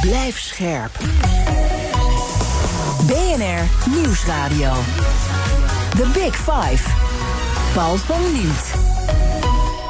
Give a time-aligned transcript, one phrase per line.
[0.00, 0.98] Blijf scherp.
[3.06, 4.72] BNR Nieuwsradio.
[5.96, 6.82] The Big Five.
[7.74, 8.99] Paul van Liemt.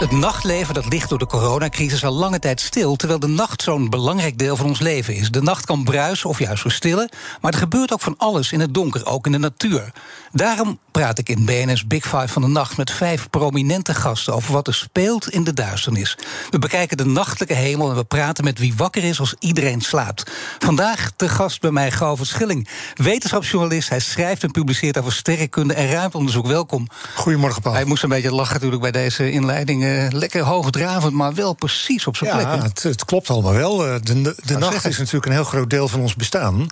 [0.00, 3.90] Het nachtleven dat ligt door de coronacrisis al lange tijd stil, terwijl de nacht zo'n
[3.90, 5.30] belangrijk deel van ons leven is.
[5.30, 7.08] De nacht kan bruisen of juist verstillen,
[7.40, 9.92] maar er gebeurt ook van alles in het donker, ook in de natuur.
[10.32, 14.52] Daarom praat ik in BNS Big Five van de nacht met vijf prominente gasten over
[14.52, 16.18] wat er speelt in de duisternis.
[16.50, 20.30] We bekijken de nachtelijke hemel en we praten met wie wakker is als iedereen slaapt.
[20.58, 23.88] Vandaag te gast bij mij Govert Schilling, wetenschapsjournalist.
[23.88, 26.46] Hij schrijft en publiceert over sterrenkunde en ruimteonderzoek.
[26.46, 26.86] Welkom.
[27.14, 27.74] Goedemorgen, Paul.
[27.74, 29.84] Hij moest een beetje lachen natuurlijk bij deze inleiding.
[29.90, 32.62] Uh, lekker hoogdravend, maar wel precies op zijn ja, plek.
[32.62, 33.86] Het, het, klopt allemaal wel.
[33.86, 36.66] Eh, De, de, de nacht is natuurlijk een heel groot deel van ons bestaan.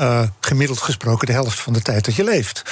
[0.00, 2.62] Uh, gemiddeld gesproken de helft van de tijd dat je leeft.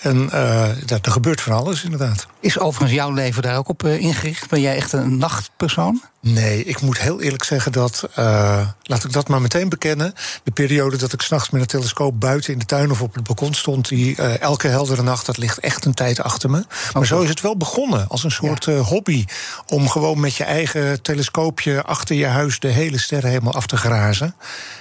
[0.00, 2.26] En uh, dat, er gebeurt van alles, inderdaad.
[2.40, 4.48] Is overigens jouw leven daar ook op ingericht?
[4.48, 6.02] Ben jij echt een nachtpersoon?
[6.20, 10.14] Nee, ik moet heel eerlijk zeggen dat, uh, laat ik dat maar meteen bekennen.
[10.42, 13.24] De periode dat ik s'nachts met een telescoop buiten in de tuin of op het
[13.24, 16.64] balkon stond, die uh, elke heldere nacht, dat ligt echt een tijd achter me.
[16.92, 18.72] Maar zo is het wel begonnen, als een soort ja.
[18.72, 19.24] uh, hobby.
[19.66, 24.34] Om gewoon met je eigen telescoopje achter je huis de hele sterrenhemel af te grazen.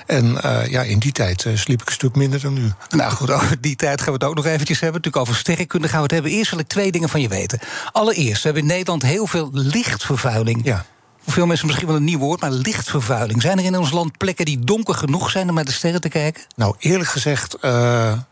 [0.06, 0.38] En
[0.70, 2.72] ja, in die tijd sliep ik een stuk minder dan nu.
[2.90, 5.02] Nou goed, over die tijd gaan we het ook nog eventjes hebben.
[5.02, 6.32] Natuurlijk over sterrenkunde gaan we het hebben.
[6.32, 7.60] Eerst wil ik twee dingen van je weten.
[7.92, 10.62] Allereerst, we hebben in Nederland heel veel lichtvervuiling.
[10.64, 10.86] Ja.
[11.28, 13.42] Voor veel mensen misschien wel een nieuw woord, maar lichtvervuiling.
[13.42, 16.10] Zijn er in ons land plekken die donker genoeg zijn om naar de sterren te
[16.10, 16.44] kijken?
[16.56, 17.72] Nou, eerlijk gezegd, uh,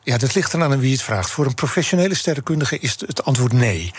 [0.03, 1.29] ja, dat ligt eraan aan wie het vraagt.
[1.29, 3.91] Voor een professionele sterrenkundige is het antwoord nee.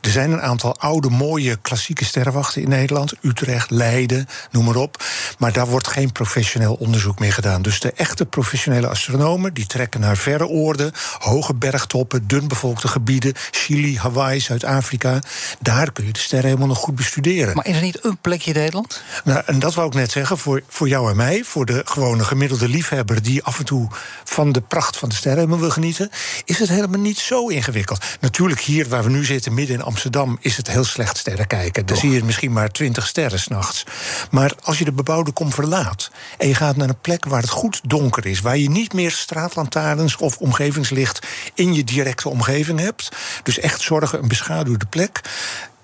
[0.00, 3.14] Er zijn een aantal oude, mooie, klassieke sterrenwachten in Nederland.
[3.20, 5.04] Utrecht, Leiden, noem maar op.
[5.38, 7.62] Maar daar wordt geen professioneel onderzoek meer gedaan.
[7.62, 10.92] Dus de echte professionele astronomen, die trekken naar verre oorden...
[11.18, 13.32] hoge bergtoppen, dunbevolkte gebieden...
[13.50, 15.18] Chili, Hawaii, Zuid-Afrika.
[15.60, 17.54] Daar kun je de sterren helemaal nog goed bestuderen.
[17.54, 19.02] Maar is er niet een plek in Nederland?
[19.24, 22.24] Nou, en dat wou ik net zeggen, voor, voor jou en mij, voor de gewone
[22.24, 23.88] gemiddelde liefhebber die af en toe
[24.24, 26.10] van de pracht van de sterren wil genieten,
[26.44, 28.04] is het helemaal niet zo ingewikkeld.
[28.20, 31.86] Natuurlijk, hier waar we nu zitten, midden in Amsterdam, is het heel slecht sterren kijken.
[31.86, 33.84] Dan zie je misschien maar twintig sterren s'nachts.
[34.30, 37.50] Maar als je de bebouwde kom verlaat en je gaat naar een plek waar het
[37.50, 43.08] goed donker is, waar je niet meer straatlantaarns of omgevingslicht in je directe omgeving hebt,
[43.42, 45.20] dus echt zorgen een beschaduwde plek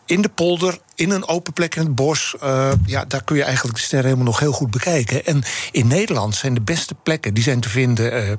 [0.09, 2.35] in de polder, in een open plek in het bos.
[2.45, 5.27] Uh, ja, daar kun je eigenlijk de sterren helemaal nog heel goed bekijken.
[5.27, 8.33] En in Nederland zijn de beste plekken die zijn te vinden uh,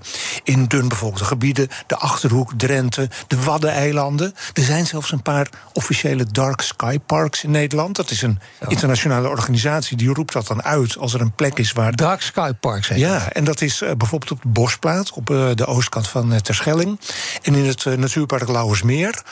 [0.43, 4.33] in dunbevolkte gebieden, de achterhoek, Drenthe, de Waddeneilanden.
[4.53, 7.95] Er zijn zelfs een paar officiële dark sky parks in Nederland.
[7.95, 8.67] Dat is een ja.
[8.67, 11.95] internationale organisatie die roept dat dan uit als er een plek is waar.
[11.95, 12.87] Dark sky parks.
[12.87, 16.99] Ja, en dat is uh, bijvoorbeeld op de Bosplaat, op de oostkant van Terschelling,
[17.41, 19.23] en in het natuurpark Lauwersmeer.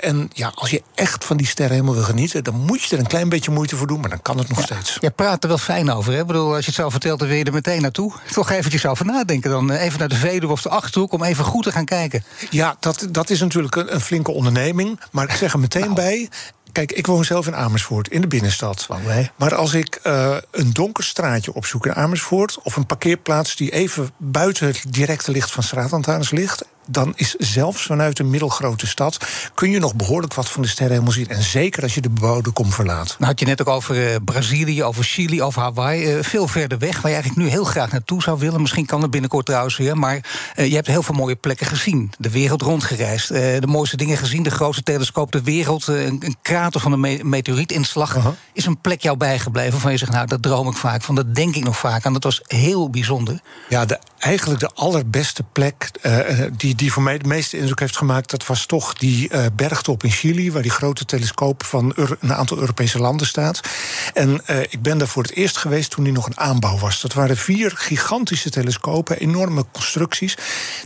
[0.00, 3.02] en ja, als je echt van die sterren helemaal wil genieten, dan moet je er
[3.02, 4.98] een klein beetje moeite voor doen, maar dan kan het nog ja, steeds.
[5.00, 6.20] Je praat er wel fijn over, hè?
[6.20, 8.12] Ik bedoel, als je het zo vertelt, dan wil je er meteen naartoe.
[8.32, 9.50] Toch eventjes over nadenken.
[9.50, 12.24] Dan even naar de Veluwe of de Achterhoek om even goed te gaan kijken.
[12.50, 15.00] Ja, dat, dat is natuurlijk een, een flinke onderneming.
[15.10, 15.94] Maar ik zeg er meteen nou.
[15.94, 16.28] bij.
[16.72, 18.88] Kijk, ik woon zelf in Amersfoort, in de binnenstad.
[19.36, 22.58] Maar als ik uh, een donker straatje opzoek in Amersfoort...
[22.62, 26.64] of een parkeerplaats die even buiten het directe licht van straatlantaarns ligt...
[26.86, 29.26] dan is zelfs vanuit een middelgrote stad...
[29.54, 31.28] kun je nog behoorlijk wat van de sterrenhemel zien.
[31.28, 33.16] En zeker als je de bebouwde kom verlaat.
[33.18, 36.16] Nou had je net ook over uh, Brazilië, over Chili, over Hawaii.
[36.16, 38.60] Uh, veel verder weg, waar je eigenlijk nu heel graag naartoe zou willen.
[38.60, 39.96] Misschien kan het binnenkort trouwens weer.
[39.96, 40.20] Maar
[40.56, 42.12] je hebt heel veel mooie plekken gezien.
[42.18, 43.28] De wereld rondgereisd.
[43.28, 44.42] de mooiste dingen gezien.
[44.42, 45.86] De grootste telescoop ter wereld.
[45.86, 48.14] een, een krater van een me meteorietinslag.
[48.14, 48.26] -huh.
[48.52, 51.14] Is een plek jou bijgebleven van je zegt, nou, dat droom ik vaak van.
[51.14, 52.12] Dat denk ik nog vaak aan.
[52.12, 53.40] Dat was heel bijzonder.
[53.68, 55.90] Ja, de, eigenlijk de allerbeste plek
[56.56, 58.30] die, die voor mij de meeste indruk heeft gemaakt...
[58.30, 60.52] dat was toch die uh, bergtop in Chili...
[60.52, 63.60] waar die grote telescoop van een aantal Europese landen staat.
[64.14, 67.00] En uh, ik ben daar voor het eerst geweest toen die nog een aanbouw was.
[67.00, 70.36] Dat waren vier gigantische telescopen, enorme constructies.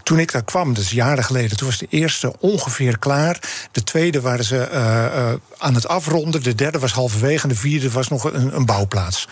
[0.03, 1.57] Toen ik daar kwam, dat is jaren geleden...
[1.57, 3.41] toen was de eerste ongeveer klaar.
[3.73, 4.69] De tweede waren ze
[5.59, 6.43] aan het afronden.
[6.43, 9.29] De derde was halverwege en de vierde was nog een, een bouwplaats.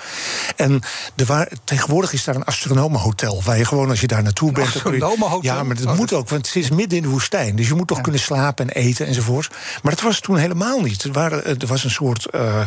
[0.57, 0.81] En
[1.27, 3.43] waar, tegenwoordig is daar een astronomenhotel...
[3.45, 4.67] waar je gewoon als je daar naartoe bent...
[4.67, 5.55] Astronomenhotel?
[5.55, 7.57] Ja, maar dat oh, moet ook, want het is midden in de woestijn.
[7.57, 8.03] Dus je moet toch ja.
[8.03, 9.49] kunnen slapen en eten enzovoort.
[9.83, 11.03] Maar dat was toen helemaal niet.
[11.05, 12.61] Er, waren, er was een soort, uh,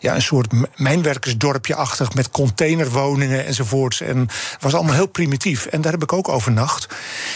[0.00, 2.14] ja, een soort mijnwerkersdorpje-achtig...
[2.14, 4.00] met containerwoningen enzovoorts.
[4.00, 5.66] En het was allemaal heel primitief.
[5.66, 6.86] En daar heb ik ook overnacht.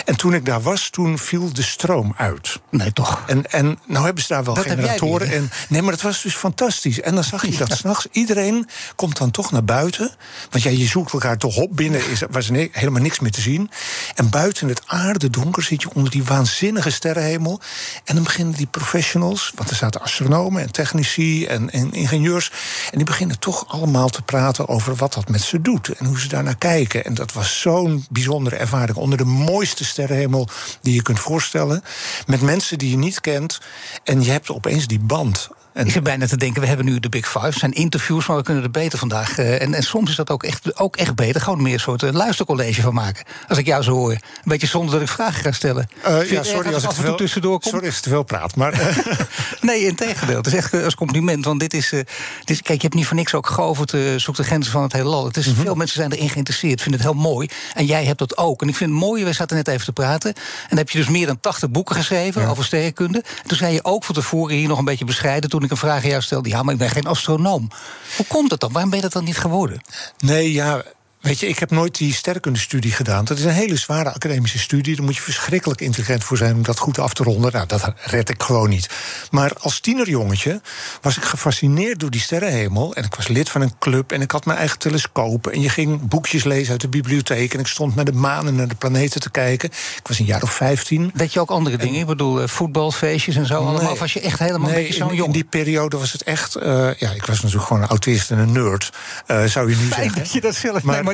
[0.04, 2.60] En toen ik daar was, toen viel de stroom uit.
[2.70, 3.22] Nee, toch?
[3.26, 5.32] En, en nou hebben ze daar wel dat generatoren...
[5.32, 7.00] En, nee, maar het was dus fantastisch.
[7.00, 7.74] En dan zag je dat ja.
[7.74, 8.06] s'nachts.
[8.12, 10.10] Iedereen komt dan toch naar buiten.
[10.50, 11.76] Want ja, je zoekt elkaar toch op.
[11.76, 13.70] Binnen is, was er helemaal niks meer te zien.
[14.14, 17.60] En buiten het aardedonker zit je onder die waanzinnige sterrenhemel.
[18.04, 22.50] En dan beginnen die professionals, want er zaten astronomen en technici en, en ingenieurs.
[22.90, 26.20] En die beginnen toch allemaal te praten over wat dat met ze doet en hoe
[26.20, 27.04] ze daar naar kijken.
[27.04, 30.48] En dat was zo'n bijzondere ervaring onder de mooiste sterrenhemel
[30.82, 31.82] die je kunt voorstellen.
[32.26, 33.60] Met mensen die je niet kent.
[34.04, 35.48] En je hebt opeens die band.
[35.86, 37.46] Ik zit bijna te denken, we hebben nu de Big Five.
[37.46, 39.38] Het zijn interviews, maar we kunnen er beter vandaag.
[39.38, 41.40] Uh, en, en, soms is dat ook echt, ook echt beter.
[41.40, 43.24] Gewoon meer een soort uh, luistercollege van maken.
[43.48, 44.10] Als ik jou zo hoor.
[44.10, 45.88] Een beetje zonder dat ik vragen ga stellen.
[46.08, 47.70] Uh, ja, sorry als ik te veel, tussendoor kom.
[47.70, 48.56] Sorry als ik te veel praat.
[48.56, 48.96] Maar,
[49.60, 50.36] nee, in tegendeel.
[50.36, 51.44] Het is echt als compliment.
[51.44, 52.06] Want dit is, dit
[52.44, 53.96] is, Kijk, je hebt niet voor niks ook geoverd.
[54.16, 55.24] zoek de grenzen van het heelal.
[55.24, 55.62] Het is, mm -hmm.
[55.64, 56.82] Veel mensen zijn erin geïnteresseerd.
[56.82, 57.48] Vinden het heel mooi.
[57.74, 58.62] En jij hebt dat ook.
[58.62, 59.24] En ik vind het mooi.
[59.24, 60.34] We zaten net even te praten.
[60.34, 62.48] En dan heb je dus meer dan 80 boeken geschreven ja.
[62.48, 63.18] over sterrenkunde.
[63.18, 65.50] En toen zei je ook van tevoren hier nog een beetje bescheiden.
[65.50, 66.48] Toen ik een vraag jou stelde.
[66.48, 67.68] Ja, maar ik ben geen astronoom.
[68.16, 68.72] Hoe komt het dan?
[68.72, 69.80] Waarom ben je dat dan niet geworden?
[70.18, 70.82] Nee, ja.
[71.20, 73.24] Weet je, ik heb nooit die sterkundestudie gedaan.
[73.24, 74.96] Dat is een hele zware academische studie.
[74.96, 77.52] Daar moet je verschrikkelijk intelligent voor zijn om dat goed af te ronden.
[77.52, 78.88] Nou, dat red ik gewoon niet.
[79.30, 80.60] Maar als tienerjongetje
[81.00, 82.94] was ik gefascineerd door die sterrenhemel.
[82.94, 85.46] En ik was lid van een club en ik had mijn eigen telescoop.
[85.46, 87.54] En je ging boekjes lezen uit de bibliotheek.
[87.54, 89.68] En ik stond naar de maan en naar de planeten te kijken.
[89.68, 91.10] Ik was een jaar of vijftien.
[91.14, 91.94] Deed je ook andere dingen?
[91.94, 93.58] En, ik bedoel, uh, voetbalfeestjes en zo?
[93.58, 95.26] Nee, allemaal, of was je echt helemaal nee, zo'n jong?
[95.26, 96.56] In die periode was het echt...
[96.56, 96.62] Uh,
[96.94, 98.92] ja, ik was natuurlijk gewoon een autist en een nerd.
[99.26, 100.22] Uh, zou je nu Fijn zeggen.
[100.22, 100.82] dat je dat zelf...
[100.82, 101.07] Maar,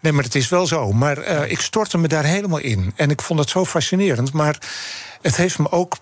[0.00, 0.92] Nee, maar het is wel zo.
[0.92, 2.92] Maar uh, ik stortte me daar helemaal in.
[2.96, 4.32] En ik vond het zo fascinerend.
[4.32, 4.58] Maar
[5.22, 5.96] het heeft me ook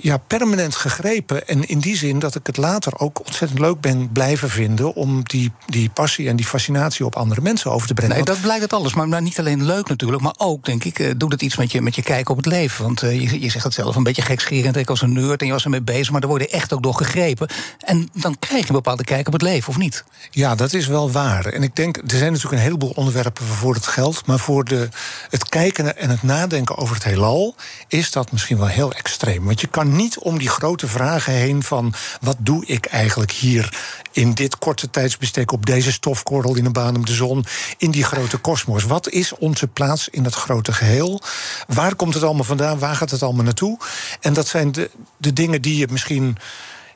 [0.00, 1.48] ja, permanent gegrepen.
[1.48, 4.94] En in die zin dat ik het later ook ontzettend leuk ben blijven vinden...
[4.94, 8.14] om die, die passie en die fascinatie op andere mensen over te brengen.
[8.14, 8.94] Nee, dat blijkt het alles.
[8.94, 10.98] Maar, niet alleen leuk natuurlijk, maar ook, denk ik...
[10.98, 12.84] Uh, doet het iets met je, met je kijken op het leven.
[12.84, 14.76] Want uh, je, je zegt het zelf, een beetje gekscherend.
[14.76, 16.94] Ik was een nerd en je was ermee bezig, maar er worden echt ook door
[16.94, 17.48] gegrepen.
[17.78, 20.04] En dan krijg je een bepaalde kijk op het leven, of niet?
[20.30, 21.46] Ja, dat is wel waar.
[21.46, 24.26] En ik denk, er zijn natuurlijk een heleboel onderwerpen voor het geld...
[24.26, 24.88] maar voor de,
[25.28, 27.54] het kijken en het nadenken over het heelal...
[27.88, 29.44] is dat misschien wel heel extreem.
[29.44, 33.76] Want je kan niet om die grote vragen heen van wat doe ik eigenlijk hier
[34.12, 37.44] in dit korte tijdsbestek op deze stofkorrel in een baan om de zon
[37.76, 38.84] in die grote kosmos.
[38.84, 41.22] Wat is onze plaats in het grote geheel?
[41.66, 42.78] Waar komt het allemaal vandaan?
[42.78, 43.78] Waar gaat het allemaal naartoe?
[44.20, 46.36] En dat zijn de, de dingen die je misschien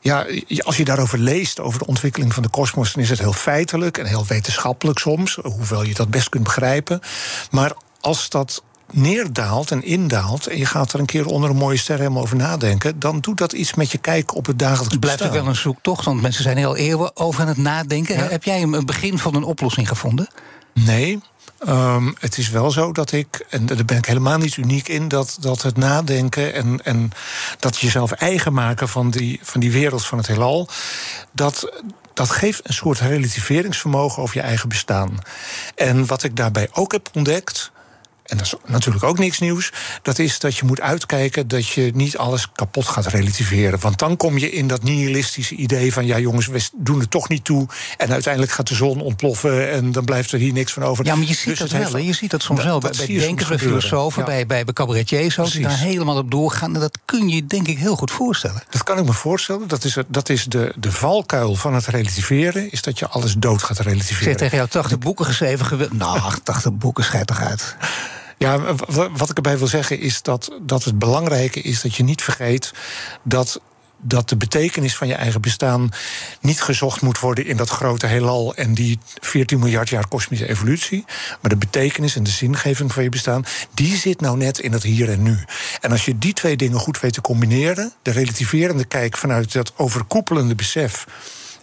[0.00, 0.26] ja,
[0.58, 3.98] als je daarover leest, over de ontwikkeling van de kosmos, dan is het heel feitelijk
[3.98, 7.00] en heel wetenschappelijk soms, hoewel je dat best kunt begrijpen.
[7.50, 8.62] Maar als dat
[8.92, 10.46] neerdaalt en indaalt...
[10.46, 12.98] en je gaat er een keer onder een mooie ster helemaal over nadenken...
[12.98, 15.38] dan doet dat iets met je kijk op het dagelijks het blijft bestaan.
[15.38, 18.16] wel een zoektocht, want mensen zijn heel eeuwen over aan het nadenken.
[18.16, 18.28] Ja.
[18.28, 20.28] Heb jij een begin van een oplossing gevonden?
[20.72, 21.20] Nee,
[21.68, 25.08] Um, het is wel zo dat ik, en daar ben ik helemaal niet uniek in,
[25.08, 27.10] dat, dat het nadenken en, en
[27.58, 30.68] dat jezelf eigen maken van die, van die wereld van het heelal,
[31.32, 31.82] dat,
[32.14, 35.18] dat geeft een soort relativeringsvermogen over je eigen bestaan.
[35.74, 37.70] En wat ik daarbij ook heb ontdekt
[38.26, 41.90] en dat is natuurlijk ook niks nieuws, dat is dat je moet uitkijken dat je
[41.94, 43.80] niet alles kapot gaat relativeren.
[43.80, 47.28] Want dan kom je in dat nihilistische idee van ja jongens, we doen het toch
[47.28, 47.66] niet toe.
[47.96, 51.04] En uiteindelijk gaat de zon ontploffen en dan blijft er hier niks van over.
[51.04, 51.92] Ja, maar je ziet Dus dat het wel.
[51.94, 52.06] heeft-.
[52.08, 52.80] Je ziet dat soms Dat- wel.
[52.80, 54.26] dat bij denkers, bij filosofen, Ja.
[54.26, 56.74] bij, bij, cabaretiers ook, die daar helemaal op doorgaan.
[56.74, 58.62] En dat kun je denk ik heel goed voorstellen.
[58.70, 59.68] Dat kan ik me voorstellen.
[59.68, 63.34] Dat is, het- dat is de, de valkuil van het relativeren, is dat je alles
[63.38, 64.24] dood gaat Ik relativeren.
[64.24, 65.88] zeg tegen jou 80 boeken geschreven.
[65.92, 67.76] Nou, 80 boeken schijt toch uit.
[68.38, 68.74] Ja,
[69.12, 72.72] wat ik erbij wil zeggen is dat, dat het belangrijke is dat je niet vergeet
[73.22, 73.60] dat.
[73.98, 75.90] Dat de betekenis van je eigen bestaan
[76.40, 81.04] niet gezocht moet worden in dat grote heelal en die 14 miljard jaar kosmische evolutie.
[81.40, 83.44] Maar de betekenis en de zingeving van je bestaan,
[83.74, 85.44] die zit nou net in het hier en nu.
[85.80, 89.72] En als je die twee dingen goed weet te combineren, de relativerende kijk vanuit dat
[89.76, 91.06] overkoepelende besef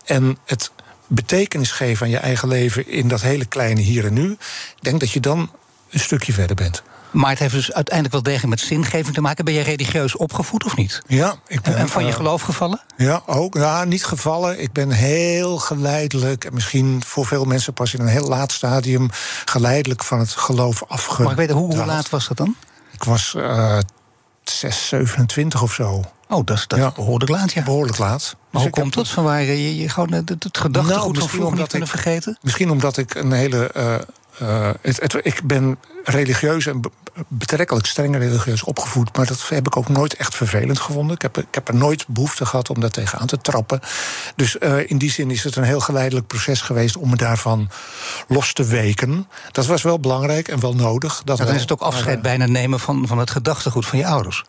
[0.05, 0.71] en het
[1.07, 4.37] betekenis geven aan je eigen leven in dat hele kleine hier en nu,
[4.79, 5.49] denk dat je dan
[5.93, 6.83] een stukje verder bent.
[7.11, 9.45] Maar het heeft dus uiteindelijk wel degelijk met zingeving te maken.
[9.45, 11.01] Ben jij religieus opgevoed of niet?
[11.07, 12.81] Ja, ik ben, En, van je eh, geloof gevallen?
[12.97, 13.53] Ja, ook.
[13.53, 14.61] Ja, niet gevallen.
[14.61, 19.09] Ik ben heel geleidelijk, en misschien voor veel mensen pas in een heel laat stadium,
[19.45, 21.21] geleidelijk van het geloof afge.
[21.21, 22.55] Maar ik weet, hoe, hoe laat was dat dan?
[22.91, 23.77] Ik was eh
[24.43, 26.03] 6, 27 of zo.
[26.33, 26.91] Oh, dat is, dat Ja.
[26.95, 27.63] behoorlijk laat, ja.
[27.63, 28.35] Behoorlijk laat.
[28.35, 29.07] Maar Dus hoe komt dat?
[29.09, 32.37] Van waar je, je gewoon het, het gedachtegoed Nou, van vroeger niet kunnen vergeten?
[32.41, 33.67] Misschien omdat ik een hele.
[33.67, 33.93] eh,
[34.39, 36.89] eh, het, het- ik ben religieus en be-
[37.27, 39.17] betrekkelijk streng religieus opgevoed.
[39.17, 41.15] Maar dat heb ik ook nooit echt vervelend gevonden.
[41.15, 43.79] Ik heb, ik heb er nooit behoefte gehad om daar tegenaan te trappen.
[44.35, 47.69] Dus eh, in die zin is het een heel geleidelijk proces geweest om me daarvan
[48.27, 49.27] los te weken.
[49.51, 51.21] Dat was wel belangrijk en wel nodig.
[51.25, 51.55] Dat dan wel.
[51.55, 54.43] is het ook afscheid bijna nemen van, van het gedachtegoed van je ouders.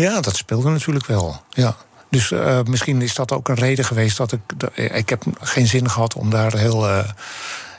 [0.00, 1.42] Ja, dat speelde natuurlijk wel.
[1.50, 1.76] Ja.
[2.10, 4.40] Dus eh, misschien is dat ook een reden geweest dat ik.
[4.56, 6.88] dat- ik heb geen zin gehad om daar heel.
[6.88, 7.04] eh,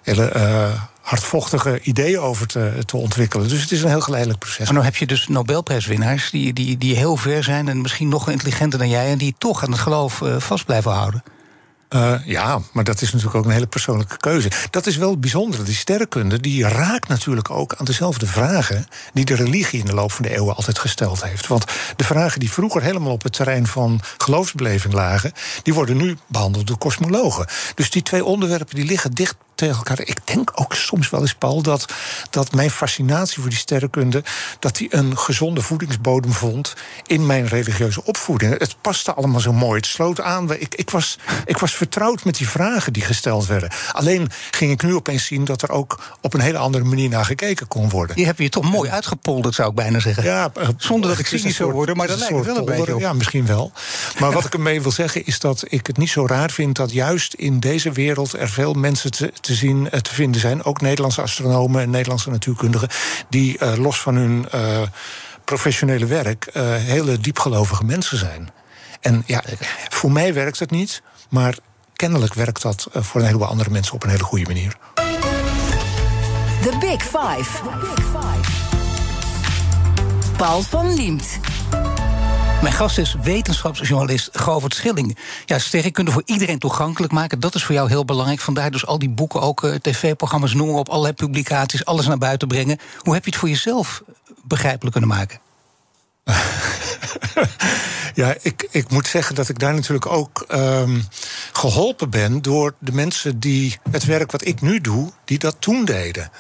[0.04, 3.48] hele uh, hardvochtige ideeën over te, te, ontwikkelen.
[3.48, 4.66] Dus het is een heel geleidelijk proces.
[4.70, 8.30] Maar nu heb je dus Nobelprijswinnaars die, die, die heel ver zijn en misschien nog
[8.30, 11.24] intelligenter dan jij, en die toch aan het geloof vast blijven houden.
[11.94, 14.52] Uh, ja, maar dat is natuurlijk ook een hele persoonlijke keuze.
[14.70, 15.64] Dat is wel het bijzondere.
[15.64, 20.12] Die sterrenkunde die raakt natuurlijk ook aan dezelfde vragen die de religie in de loop
[20.12, 21.48] van de eeuwen altijd gesteld heeft.
[21.48, 25.32] Want de vragen die vroeger helemaal op het terrein van geloofsbeleving lagen,
[25.64, 27.48] die worden nu behandeld door kosmologen.
[27.76, 30.00] Dus die twee onderwerpen die liggen dicht tegen elkaar.
[30.00, 31.94] Ik denk ook soms wel eens, Paul, dat,
[32.30, 34.24] dat mijn fascinatie voor die sterrenkunde...
[34.60, 36.74] dat die een gezonde voedingsbodem vond
[37.08, 38.60] in mijn religieuze opvoeding.
[38.60, 39.76] Het paste allemaal zo mooi.
[39.76, 40.54] Het sloot aan.
[40.54, 43.72] Ik, ik, was, ik was vertrouwd met die vragen die gesteld werden.
[43.92, 47.26] Alleen ging ik nu opeens zien dat er ook op een hele andere manier naar
[47.26, 48.16] gekeken kon worden.
[48.16, 50.24] Die heb je toch mooi uitgepolderd, zou ik bijna zeggen.
[50.24, 52.96] Ja, eh, Zonder dat ik cynisch zou worden, maar dat lijkt het wel een beetje
[52.96, 53.00] op.
[53.00, 53.72] Ja, misschien wel.
[54.20, 56.76] Maar wat ik ermee wil zeggen is dat ik het niet zo raar vind...
[56.76, 60.64] dat juist in deze wereld er veel mensen te, te zien, eh, te vinden zijn.
[60.64, 62.90] Ook Nederlandse astronomen en Nederlandse natuurkundigen.
[63.30, 64.82] die uh, los van hun uh,
[65.44, 68.50] professionele werk uh, hele diepgelovige mensen zijn.
[69.02, 69.44] En ja,
[69.90, 71.58] voor mij werkt het niet, maar
[71.96, 74.78] kennelijk werkt dat voor een heleboel andere mensen op een hele goede manier.
[76.62, 77.62] The Big Five.
[77.64, 78.52] The Big Five.
[80.38, 81.40] Paul van Liemt.
[82.64, 85.18] Mijn gast is wetenschapsjournalist Govert Schilling.
[85.46, 88.40] Ja, sterrenkunde voor iedereen toegankelijk maken, dat is voor jou heel belangrijk.
[88.40, 92.48] Vandaar dus al die boeken, ook uh, tv-programma's, noemen op, allerlei publicaties, alles naar buiten
[92.48, 92.80] brengen.
[92.98, 94.04] Hoe heb je het voor jezelf
[94.44, 95.40] begrijpelijk kunnen maken?
[98.22, 101.08] ja, ik, ik moet zeggen dat ik daar natuurlijk ook um,
[101.54, 105.86] geholpen ben door de mensen die het werk wat ik nu doe, die dat toen
[105.86, 106.32] deden.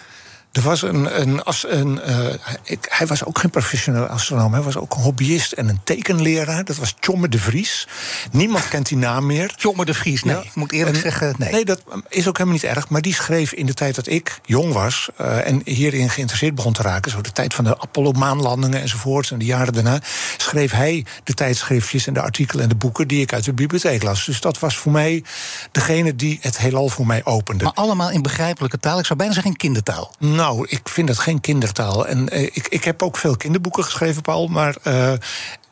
[0.53, 1.21] Er was een.
[1.21, 2.33] een, een uh,
[2.63, 4.53] ik, hij was ook geen professioneel astronoom.
[4.53, 6.63] Hij was ook een hobbyist en een tekenleraar.
[6.63, 7.87] Dat was Tjomme de Vries.
[8.31, 9.53] Niemand kent die naam meer.
[9.55, 10.35] Tjomme de Vries, nee.
[10.35, 11.51] Ik moet eerlijk zeggen, nee.
[11.51, 12.89] Nee, dat is ook helemaal niet erg.
[12.89, 15.09] Maar die schreef in de tijd dat ik jong was.
[15.21, 17.11] Uh, en hierin geïnteresseerd begon te raken.
[17.11, 19.31] Zo de tijd van de Apollo-maanlandingen enzovoort.
[19.31, 19.99] En de jaren daarna.
[20.37, 23.07] Schreef hij de tijdschriftjes en de artikelen en de boeken.
[23.07, 24.25] die ik uit de bibliotheek las.
[24.25, 25.23] Dus dat was voor mij
[25.71, 27.63] degene die het heelal voor mij opende.
[27.63, 28.99] Maar allemaal in begrijpelijke taal.
[28.99, 30.13] Ik zou bijna zeggen in kindertaal.
[30.19, 32.07] Nou, nou, ik vind het geen kindertaal.
[32.07, 34.47] En uh, ik, ik heb ook veel kinderboeken geschreven, Paul.
[34.47, 35.13] Maar uh,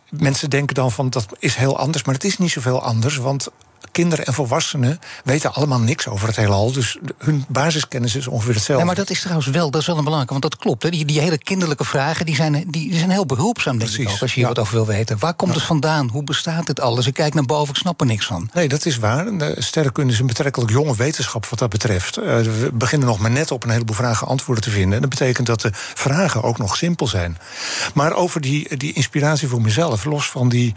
[0.09, 2.03] mensen denken dan van dat is heel anders.
[2.03, 3.17] Maar het is niet zoveel anders.
[3.17, 3.49] Want
[3.91, 6.71] kinderen en volwassenen weten allemaal niks over het heelal.
[6.71, 8.81] Dus hun basiskennis is ongeveer hetzelfde.
[8.81, 10.83] Ja, maar dat is trouwens wel, dat is wel een belangrijke, want dat klopt.
[10.83, 10.89] Hè.
[10.89, 14.15] Die, die hele kinderlijke vragen die zijn, die, die zijn heel behulpzaam, denk Precies, ik
[14.15, 15.19] ook, als je hier wat over wil weten.
[15.19, 16.09] Waar komt het vandaan?
[16.09, 17.07] Hoe bestaat dit alles?
[17.07, 18.49] Ik kijk naar boven, ik snap er niks van.
[18.53, 19.37] Nee, dat is waar.
[19.37, 22.17] De sterrenkunde is een betrekkelijk jonge wetenschap wat dat betreft.
[22.17, 24.93] Uh, we beginnen nog maar net op een heleboel vragen antwoorden te vinden.
[24.93, 27.37] En dat betekent dat de vragen ook nog simpel zijn.
[27.93, 30.75] Maar over die, die inspiratie voor mezelf, los van die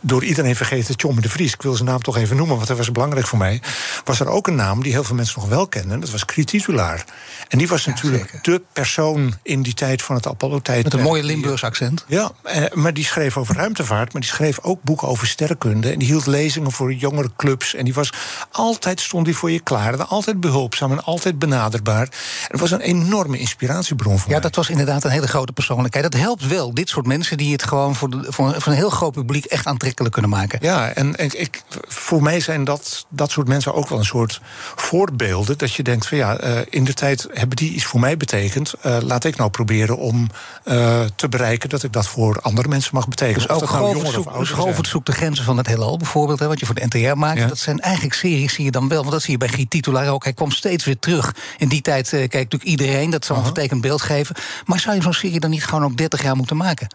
[0.00, 1.52] door iedereen vergeten Tjomme de Vries.
[1.52, 3.62] Ik wil zijn naam toch even noemen, want dat was belangrijk voor mij.
[4.04, 6.00] Was er ook een naam die heel veel mensen nog wel kennen.
[6.00, 7.04] Dat was Krititulaar.
[7.48, 10.84] En die was natuurlijk de persoon in die tijd van het Apollo-tijd.
[10.84, 12.04] Met een mooie Limburgs accent.
[12.06, 14.12] Ja, eh, maar die schreef over ruimtevaart.
[14.12, 15.90] Maar die schreef ook boeken over sterrenkunde.
[15.90, 17.74] En die hield lezingen voor jongere clubs.
[17.74, 18.12] En die was
[18.50, 19.92] altijd stond die voor je klaar.
[19.92, 22.02] En altijd behulpzaam en altijd benaderbaar.
[22.02, 24.36] En het was een enorme inspiratiebron voor ja, mij.
[24.36, 26.12] Ja, dat was inderdaad een hele grote persoonlijkheid.
[26.12, 26.74] Dat helpt wel.
[26.74, 30.12] Dit soort mensen die het gewoon voor, de, voor, een heel groot publiek echt aantrekkelijk
[30.12, 30.58] kunnen maken.
[30.62, 34.40] Ja, en, ik, voor mij zijn dat, dat soort mensen ook wel een soort
[34.76, 35.58] voorbeelden.
[35.58, 38.74] Dat je denkt van ja, uh, in de tijd hebben die iets voor mij betekend.
[38.86, 40.30] Uh, laat ik nou proberen om
[40.64, 43.48] uh, te bereiken dat ik dat voor andere mensen mag betekenen.
[43.48, 46.74] Dus ook nou Govert zoekt de grenzen van het heelal bijvoorbeeld, hè, wat je voor
[46.74, 47.38] de NTR maakt.
[47.38, 47.46] Ja.
[47.46, 49.00] Dat zijn eigenlijk series, zie je dan wel.
[49.00, 50.24] Want dat zie je bij Giet Titulaar ook.
[50.24, 51.34] Hij kwam steeds weer terug.
[51.58, 54.36] In die tijd kijkt natuurlijk iedereen, dat zal een vertekend beeld geven.
[54.64, 56.88] Maar zou je zo'n serie dan niet gewoon ook 30 jaar moeten maken?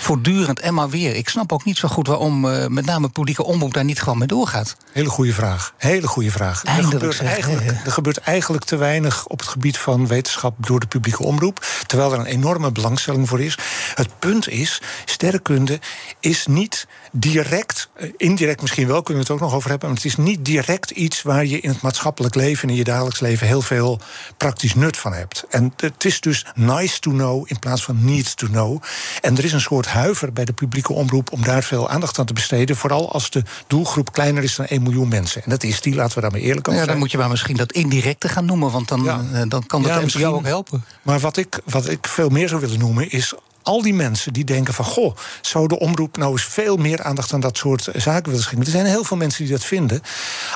[0.00, 1.14] voortdurend en maar weer.
[1.14, 4.18] Ik snap ook niet zo goed waarom uh, met name publieke omroep daar niet gewoon
[4.18, 4.76] mee doorgaat.
[4.92, 5.74] Hele goede vraag.
[5.76, 6.64] Hele goede vraag.
[6.64, 10.86] er gebeurt, eigenlijk, er gebeurt eigenlijk te weinig op het gebied van wetenschap door de
[10.86, 11.66] publieke omroep.
[11.86, 13.58] Terwijl er een enorme belangstelling voor is.
[13.94, 15.80] Het punt is, sterrenkunde
[16.20, 19.88] is niet direct, eh, indirect misschien wel, kunnen we het ook nog over hebben.
[19.88, 22.84] Maar het is niet direct iets waar je in het maatschappelijk leven en in je
[22.84, 24.00] dagelijks leven heel veel
[24.36, 25.44] praktisch nut van hebt.
[25.50, 28.82] En het is dus nice to know in plaats van need to know.
[29.20, 32.26] En er is een soort huiver bij de publieke omroep om daar veel aandacht aan
[32.26, 32.76] te besteden.
[32.76, 35.42] Vooral als de doelgroep kleiner is dan 1 miljoen mensen.
[35.42, 37.56] En dat is die, laten we daarmee eerlijk over ja, Dan moet je maar misschien
[37.56, 39.24] dat indirecte gaan noemen, want dan, ja.
[39.32, 40.84] Eh, dan kan dat ja, jou ook helpen.
[41.02, 44.44] Maar wat ik, wat ik veel meer zou willen noemen is al die mensen die
[44.44, 44.84] denken van...
[44.84, 48.66] goh, zou de omroep nou eens veel meer aandacht aan dat soort zaken willen schenken?
[48.66, 50.02] Er zijn heel veel mensen die dat vinden.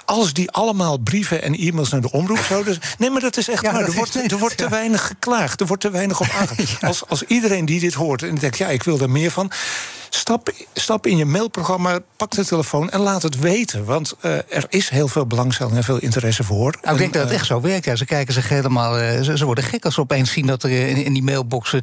[0.05, 2.79] Als die allemaal brieven en e-mails naar de omroep zouden...
[2.99, 3.81] Nee, maar dat is echt waar.
[3.81, 5.61] Er wordt, er wordt te weinig geklaagd.
[5.61, 6.89] Er wordt te weinig op aangegeven.
[6.89, 9.51] als, als iedereen die dit hoort en denkt, ja, ik wil er meer van
[10.15, 13.85] Stap, stap in je mailprogramma, pak de telefoon en laat het weten.
[13.85, 16.75] Want uh, er is heel veel belangstelling en veel interesse voor.
[16.83, 17.85] Nou, ik denk en, dat het echt zo werkt.
[17.85, 17.97] Ja.
[17.97, 19.01] Ze kijken zich helemaal.
[19.01, 21.75] Uh, ze, ze, worden gek als ze opeens zien dat er in, in die mailbox
[21.75, 21.81] 10.000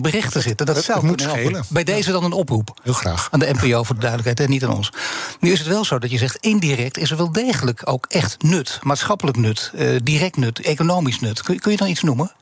[0.00, 0.66] berichten zitten.
[0.66, 1.64] Dat, dat zou moet schelen.
[1.68, 2.80] Bij deze dan een oproep.
[2.82, 3.28] Heel graag.
[3.30, 4.92] Aan de NPO voor de duidelijkheid en niet aan ons.
[5.40, 8.42] Nu is het wel zo dat je zegt, indirect is er wel degelijk ook echt
[8.42, 8.78] nut.
[8.82, 11.42] Maatschappelijk nut, uh, direct nut, economisch nut.
[11.42, 12.32] Kun, kun je dan iets noemen?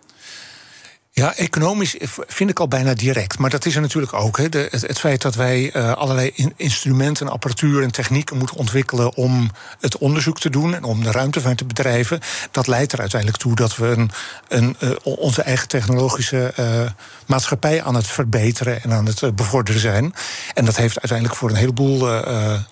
[1.12, 3.38] Ja, economisch vind ik al bijna direct.
[3.38, 4.36] Maar dat is er natuurlijk ook.
[4.36, 4.44] Hè.
[4.50, 9.50] Het, feit dat wij uh, allerlei in, instrumenten, apparatuur en technieken moeten ontwikkelen om
[9.80, 13.54] het onderzoek te doen en om de ruimtevaart te bedrijven, dat leidt er uiteindelijk toe
[13.54, 14.10] dat we een,
[14.48, 16.90] een, uh, onze eigen technologische uh,
[17.26, 20.14] maatschappij aan het verbeteren en aan het bevorderen zijn.
[20.54, 22.08] En dat heeft uiteindelijk voor een heleboel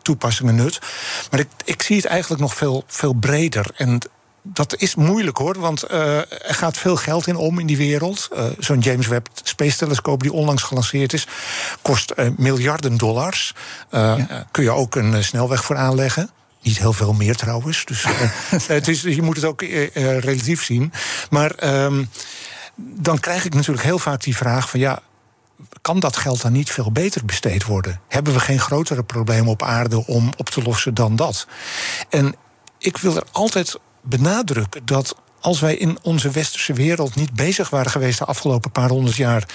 [0.03, 0.79] toepassingen nut.
[1.31, 3.67] Maar ik, ik zie het eigenlijk nog veel, veel breder.
[3.77, 4.01] En
[4.53, 8.29] dat is moeilijk hoor, want uh, er gaat veel geld in om in die wereld.
[8.33, 11.27] Uh, Zo'n James Webb Space Telescope die onlangs gelanceerd is,
[11.83, 13.55] kost uh, miljarden dollars.
[13.91, 14.47] Ja.
[14.51, 16.31] Kun je ook een snelweg voor aanleggen.
[16.63, 17.85] Niet heel veel meer trouwens.
[17.85, 18.05] Dus
[18.67, 19.63] het is, je moet het ook
[20.21, 20.93] relatief zien.
[21.31, 22.11] Maar um,
[22.77, 25.03] dan krijg ik natuurlijk heel vaak die vraag van ja
[25.83, 28.01] kan dat geld dan niet veel beter besteed worden?
[28.09, 31.47] Hebben we geen grotere problemen op aarde om op te lossen dan dat?
[32.09, 32.35] En
[32.79, 37.91] ik wil er altijd benadrukken dat als wij in onze westerse wereld niet bezig waren
[37.91, 39.47] geweest de afgelopen paar honderd jaar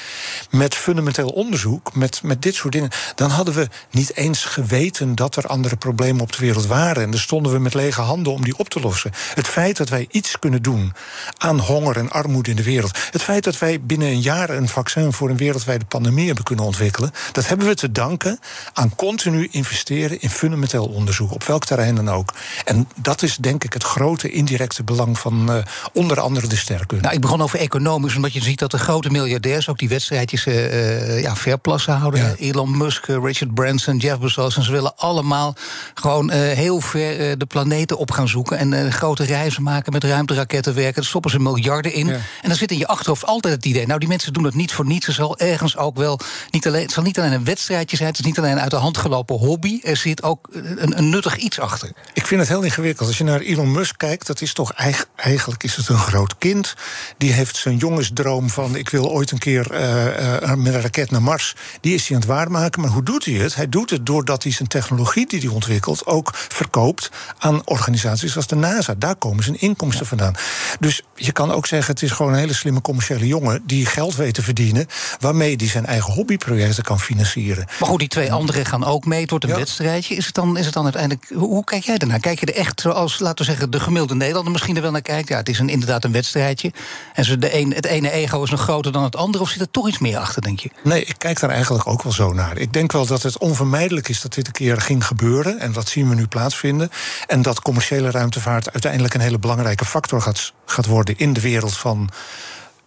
[0.49, 5.35] met fundamenteel onderzoek, met, met dit soort dingen, dan hadden we niet eens geweten dat
[5.35, 7.03] er andere problemen op de wereld waren.
[7.03, 9.11] En dan stonden we met lege handen om die op te lossen.
[9.33, 10.93] Het feit dat wij iets kunnen doen
[11.37, 14.69] aan honger en armoede in de wereld, het feit dat wij binnen een jaar een
[14.69, 18.39] vaccin voor een wereldwijde pandemie hebben kunnen ontwikkelen, dat hebben we te danken
[18.73, 22.33] aan continu investeren in fundamenteel onderzoek, op welk terrein dan ook.
[22.65, 25.51] En dat is denk ik het grote indirecte belang van.
[25.51, 25.63] Uh,
[25.93, 26.95] onder andere de sterke.
[26.95, 30.45] Nou, ik begon over economisch, omdat je ziet dat de grote miljardairs ook die wedstrijdjes
[30.45, 32.19] uh, ja, verplassen houden.
[32.19, 32.35] Ja.
[32.37, 34.57] Elon Musk, Richard Branson, Jeff Bezos.
[34.57, 35.55] En ze willen allemaal
[35.93, 38.57] gewoon uh, heel ver uh, de planeten op gaan zoeken.
[38.57, 40.95] En grote reizen maken met ruimteraketten werken.
[40.95, 42.07] Daar stoppen ze miljarden in.
[42.07, 42.13] Ja.
[42.13, 43.87] En dan zit in je achterhoofd altijd het idee.
[43.87, 45.07] Nou, die mensen doen het niet voor niets.
[45.07, 46.19] Er zal ergens ook wel.
[46.49, 48.09] Niet alleen, het zal niet alleen een wedstrijdje zijn.
[48.09, 49.79] Het is niet alleen een uit de hand gelopen hobby.
[49.83, 51.91] Er zit ook een, een nuttig iets achter.
[52.13, 53.07] Ik vind het heel ingewikkeld.
[53.07, 56.75] Als je naar Elon Musk kijkt, dat is toch eigenlijk is het een groot kind.
[57.17, 60.05] Die heeft zijn jongensdroom van ik wil ooit een keer uh,
[60.41, 61.55] uh, met een raket naar Mars.
[61.81, 62.81] Die is hij aan het waarmaken.
[62.81, 63.55] Maar hoe doet hij het?
[63.55, 68.47] Hij doet het doordat hij zijn technologie die hij ontwikkelt ook verkoopt aan organisaties als
[68.47, 68.95] de NASA.
[68.97, 70.07] Daar komen zijn inkomsten ja.
[70.07, 70.35] vandaan.
[70.79, 74.15] Dus je kan ook zeggen, het is gewoon een hele slimme commerciële jongen die geld
[74.15, 74.87] weet te verdienen,
[75.19, 77.65] waarmee hij zijn eigen hobbyprojecten kan financieren.
[77.79, 79.21] Maar goed, die twee anderen gaan ook mee.
[79.21, 79.57] Het wordt een ja.
[79.57, 80.15] wedstrijdje.
[80.15, 81.25] Is het, dan, is het dan uiteindelijk.
[81.33, 82.19] Hoe, hoe kijk jij daarnaar?
[82.19, 85.01] Kijk je er echt zoals, laten we zeggen, de gemiddelde Nederlander misschien er wel naar
[85.01, 85.29] kijkt?
[85.29, 86.71] Ja, het is een, inderdaad een wedstrijdje.
[87.13, 89.43] En de een, het ene ego is nog groter dan het andere.
[89.43, 90.69] Of zit er toch iets meer achter, denk je?
[90.83, 92.57] Nee, ik kijk daar eigenlijk ook wel zo naar.
[92.57, 95.59] Ik denk wel dat het onvermijdelijk is dat dit een keer ging gebeuren.
[95.59, 96.91] En dat zien we nu plaatsvinden.
[97.27, 101.77] En dat commerciële ruimtevaart uiteindelijk een hele belangrijke factor gaat, gaat worden in de wereld
[101.77, 102.09] van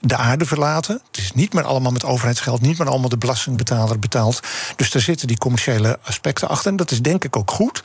[0.01, 1.01] de aarde verlaten.
[1.07, 4.41] Het is niet meer allemaal met overheidsgeld, niet meer allemaal de belastingbetaler betaald.
[4.77, 6.71] Dus daar zitten die commerciële aspecten achter.
[6.71, 7.83] En dat is denk ik ook goed.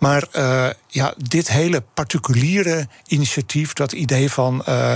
[0.00, 4.64] Maar uh, ja, dit hele particuliere initiatief, dat idee van.
[4.68, 4.92] Uh,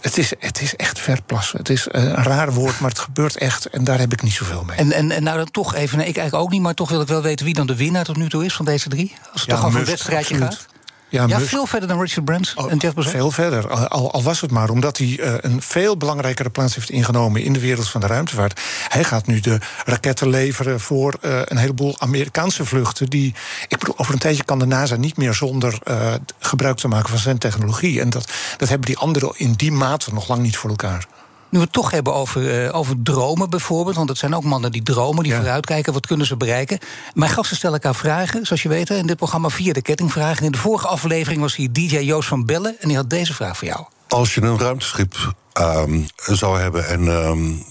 [0.00, 1.58] het, is, het is echt verplassen.
[1.58, 3.66] Het is een raar woord, maar het gebeurt echt.
[3.66, 4.76] En daar heb ik niet zoveel mee.
[4.76, 7.00] En, en, en nou dan toch even, nee, ik eigenlijk ook niet, maar toch wil
[7.00, 9.14] ik wel weten wie dan de winnaar tot nu toe is van deze drie.
[9.32, 10.54] Als het ja, toch over een wedstrijdje absoluut.
[10.54, 10.73] gaat.
[11.08, 13.12] Ja, ja veel verder dan Richard Branson oh, en Jeff Bezos.
[13.12, 13.68] Veel verder.
[13.88, 17.52] Al, al, was het maar omdat hij uh, een veel belangrijkere plaats heeft ingenomen in
[17.52, 18.60] de wereld van de ruimtevaart.
[18.88, 23.10] Hij gaat nu de raketten leveren voor uh, een heleboel Amerikaanse vluchten.
[23.10, 23.34] Die,
[23.68, 27.08] ik bedoel, over een tijdje kan de NASA niet meer zonder uh, gebruik te maken
[27.08, 28.00] van zijn technologie.
[28.00, 31.06] En dat, dat hebben die anderen in die mate nog lang niet voor elkaar.
[31.54, 33.96] Nu we het toch hebben over, uh, over dromen bijvoorbeeld.
[33.96, 35.38] Want het zijn ook mannen die dromen, die ja.
[35.38, 35.92] vooruitkijken.
[35.92, 36.78] Wat kunnen ze bereiken?
[37.12, 40.44] Mijn gasten stellen elkaar vragen, zoals je weet, in dit programma via de kettingvragen.
[40.44, 42.76] In de vorige aflevering was hier DJ Joost van Bellen.
[42.80, 43.84] En die had deze vraag voor jou.
[44.08, 47.64] Als je een ruimteschip um, zou hebben en um,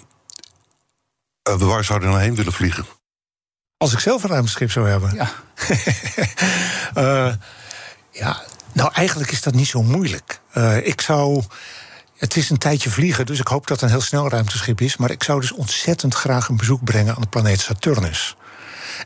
[1.50, 2.86] uh, waar zou je dan heen willen vliegen?
[3.78, 5.14] Als ik zelf een ruimteschip zou hebben?
[5.16, 5.32] Ja.
[7.28, 7.34] uh,
[8.22, 8.44] ja,
[8.74, 10.40] nou eigenlijk is dat niet zo moeilijk.
[10.54, 11.44] Uh, ik zou.
[12.18, 14.98] Het is een tijdje vliegen, dus ik hoop dat het een heel snel ruimteschip is.
[14.98, 18.36] Maar ik zou dus ontzettend graag een bezoek brengen aan de planeet Saturnus.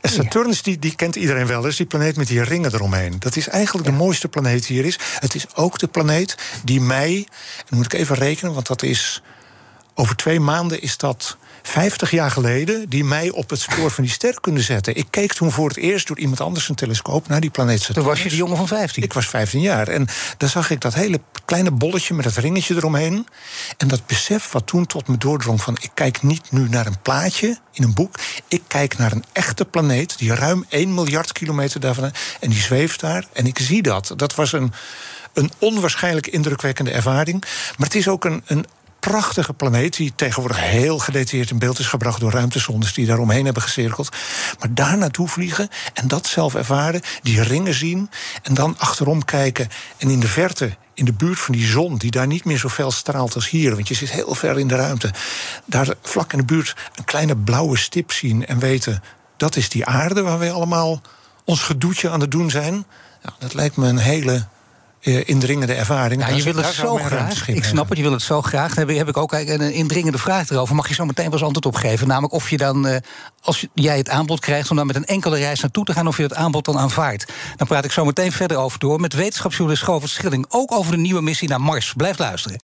[0.00, 3.18] En Saturnus, die, die kent iedereen wel eens, die planeet met die ringen eromheen.
[3.18, 3.92] Dat is eigenlijk ja.
[3.92, 4.98] de mooiste planeet die hier is.
[5.18, 7.28] Het is ook de planeet die mij,
[7.68, 9.22] en moet ik even rekenen, want dat is
[10.00, 14.12] Over twee maanden is dat 50 jaar geleden die mij op het spoor van die
[14.12, 14.96] ster kunnen zetten.
[14.96, 18.04] Ik keek toen voor het eerst door iemand anders een telescoop naar die planeet Saturnus.
[18.04, 19.02] Toen was je de jongen van 15.
[19.02, 19.88] Ik was 15 jaar.
[19.88, 23.26] En dan zag ik dat hele kleine bolletje met dat ringetje eromheen.
[23.76, 25.76] En dat besef wat toen tot me doordrong van...
[25.80, 28.14] ik kijk niet nu naar een plaatje in een boek.
[28.48, 32.12] Ik kijk naar een echte planeet die ruim 1 miljard kilometer daarvan...
[32.40, 34.12] en die zweeft daar en ik zie dat.
[34.16, 34.72] Dat was een
[35.38, 37.40] een onwaarschijnlijk indrukwekkende ervaring.
[37.76, 38.66] Maar het is ook een, een
[39.00, 43.44] prachtige planeet die tegenwoordig heel gedetailleerd in beeld is gebracht door ruimtesondes die daar omheen
[43.44, 44.08] hebben gecirkeld.
[44.58, 48.10] Maar daar naartoe vliegen en dat zelf ervaren, die ringen zien
[48.42, 52.10] en dan achterom kijken en in de verte in de buurt van die zon, die
[52.10, 54.74] daar niet meer zo fel straalt als hier, want je zit heel ver in de
[54.74, 55.10] ruimte,
[55.64, 59.02] daar vlak in de buurt een kleine blauwe stip zien en weten
[59.36, 61.00] dat is die aarde waar wij allemaal
[61.44, 62.86] ons gedoetje aan het doen zijn.
[63.22, 64.46] Ja, dat lijkt me een hele
[65.00, 66.26] indringende ervaring.
[66.26, 67.48] Ja, je wil het zo graag.
[67.48, 68.74] Ik snap het, je wil het zo graag.
[68.74, 70.74] Dan heb, heb ik ook een indringende vraag erover.
[70.74, 72.08] Mag je zo meteen wel eens antwoord op geven?
[72.08, 72.96] Namelijk of je dan, uh,
[73.42, 76.16] als jij het aanbod krijgt om dan met een enkele reis naartoe te gaan, of
[76.16, 77.32] je het aanbod dan aanvaardt.
[77.56, 80.46] Dan praat ik zo meteen verder over door met wetenschapsjournalist Govert Schilling.
[80.48, 81.92] Ook over de nieuwe missie naar Mars.
[81.96, 82.67] Blijf luisteren.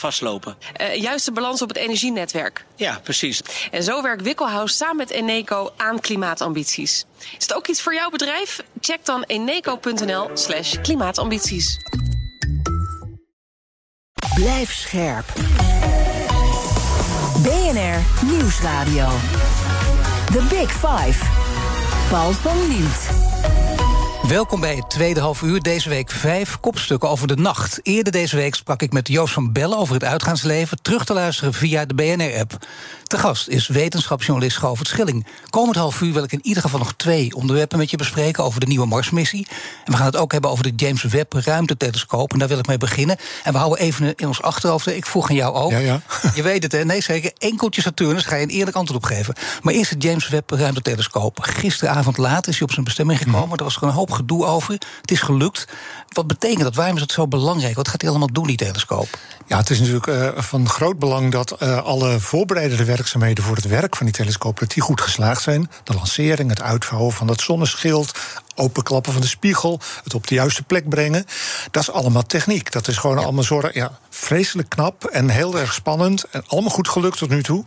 [0.00, 0.56] vastlopen.
[0.94, 2.64] juist de balans op het energienetwerk.
[2.76, 3.40] Ja, precies.
[3.70, 7.04] En zo werkt Wikkelhuis samen met Eneco aan klimaatambities.
[7.18, 8.62] Is het ook iets voor jouw bedrijf?
[8.80, 11.76] Check dan eneco.nl slash klimaatambities.
[14.34, 15.32] Blijf scherp.
[17.42, 19.08] BNR Nieuwsradio.
[20.32, 21.24] The Big Five.
[22.10, 23.19] Paul van Liemt.
[24.30, 25.60] Welkom bij het tweede half uur.
[25.60, 27.80] Deze week vijf kopstukken over de nacht.
[27.82, 30.82] Eerder deze week sprak ik met Joost van Bellen over het uitgaansleven.
[30.82, 32.66] Terug te luisteren via de BNR-app.
[33.04, 35.26] Te gast is wetenschapsjournalist Govert Schilling.
[35.48, 38.60] Komend half uur wil ik in ieder geval nog twee onderwerpen met je bespreken over
[38.60, 39.46] de nieuwe Marsmissie.
[39.84, 42.32] En we gaan het ook hebben over de James Webb ruimtetelescoop.
[42.32, 43.16] En daar wil ik mee beginnen.
[43.44, 44.86] En we houden even in ons achterhoofd.
[44.86, 45.70] Ik vroeg aan jou ook.
[45.70, 46.00] Ja, ja.
[46.34, 46.84] Je weet het, hè?
[46.84, 47.32] Nee, zeker.
[47.38, 48.24] Enkeltje Saturnus.
[48.24, 49.34] Ga je een eerlijk antwoord op geven.
[49.62, 51.38] Maar eerst het James Webb ruimtetelescoop.
[51.40, 53.46] Gisteravond laat is hij op zijn bestemming gekomen.
[53.46, 53.52] Mm.
[53.52, 54.72] Er was er een hoop gedoe over.
[55.00, 55.64] Het is gelukt.
[56.08, 56.74] Wat betekent dat?
[56.74, 57.76] Waarom is het zo belangrijk?
[57.76, 59.08] Wat gaat hij allemaal doen, die telescoop?
[59.50, 63.66] Ja, het is natuurlijk uh, van groot belang dat uh, alle voorbereidende werkzaamheden voor het
[63.66, 65.70] werk van die telescoop dat die goed geslaagd zijn.
[65.84, 68.18] De lancering, het uitvouwen van dat zonneschild,
[68.54, 71.26] openklappen van de spiegel, het op de juiste plek brengen.
[71.70, 72.72] Dat is allemaal techniek.
[72.72, 73.70] Dat is gewoon allemaal zorgen.
[73.74, 76.24] Ja, vreselijk knap en heel erg spannend.
[76.30, 77.64] En allemaal goed gelukt tot nu toe.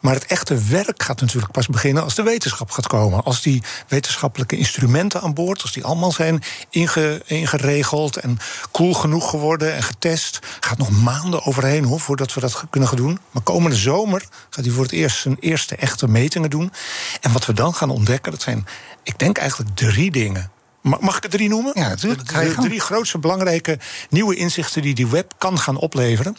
[0.00, 3.24] Maar het echte werk gaat natuurlijk pas beginnen als de wetenschap gaat komen.
[3.24, 8.38] Als die wetenschappelijke instrumenten aan boord, als die allemaal zijn inge, ingeregeld en
[8.72, 10.38] cool genoeg geworden en getest.
[10.60, 13.18] Gaat nog maanden overheen hoor, voordat we dat kunnen gaan doen.
[13.30, 16.72] Maar komende zomer gaat hij voor het eerst zijn eerste echte metingen doen.
[17.20, 18.66] En wat we dan gaan ontdekken, dat zijn,
[19.02, 20.50] ik denk eigenlijk drie dingen.
[20.80, 21.72] Mag ik er drie noemen?
[21.74, 22.28] Ja, natuurlijk.
[22.28, 23.78] De, de drie grootste belangrijke
[24.10, 26.36] nieuwe inzichten die die web kan gaan opleveren.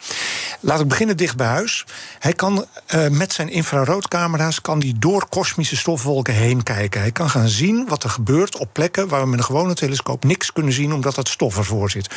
[0.60, 1.86] Laat ik beginnen dicht bij huis.
[2.20, 2.66] Hij kan
[2.96, 7.02] uh, met zijn infraroodcamera's kan die door kosmische stofwolken heen kijken.
[7.02, 10.24] Hij kan gaan zien wat er gebeurt op plekken waar we met een gewone telescoop
[10.24, 12.10] niks kunnen zien omdat dat stof ervoor zit.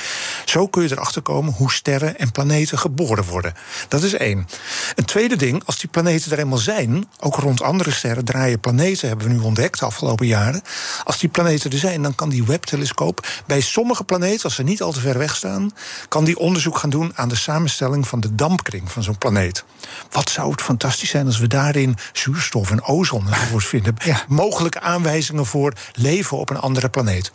[0.45, 3.55] Zo kun je erachter komen hoe sterren en planeten geboren worden.
[3.89, 4.49] Dat is één.
[4.95, 9.09] Een tweede ding, als die planeten er eenmaal zijn, ook rond andere sterren draaien planeten,
[9.09, 10.63] hebben we nu ontdekt de afgelopen jaren.
[11.05, 14.83] Als die planeten er zijn, dan kan die Webb-telescoop bij sommige planeten, als ze niet
[14.83, 15.71] al te ver weg staan,
[16.09, 19.65] kan die onderzoek gaan doen aan de samenstelling van de dampkring van zo'n planeet.
[20.11, 23.97] Wat zou het fantastisch zijn als we daarin zuurstof en ozon enzovoort vinden?
[24.05, 24.25] Ja.
[24.29, 27.33] Mogelijke aanwijzingen voor leven op een andere planeet.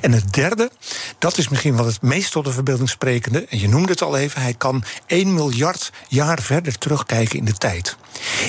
[0.00, 0.70] En het derde,
[1.18, 3.46] dat is misschien wel het meest tot de verbeelding sprekende.
[3.46, 7.52] En je noemde het al even, hij kan 1 miljard jaar verder terugkijken in de
[7.52, 7.96] tijd.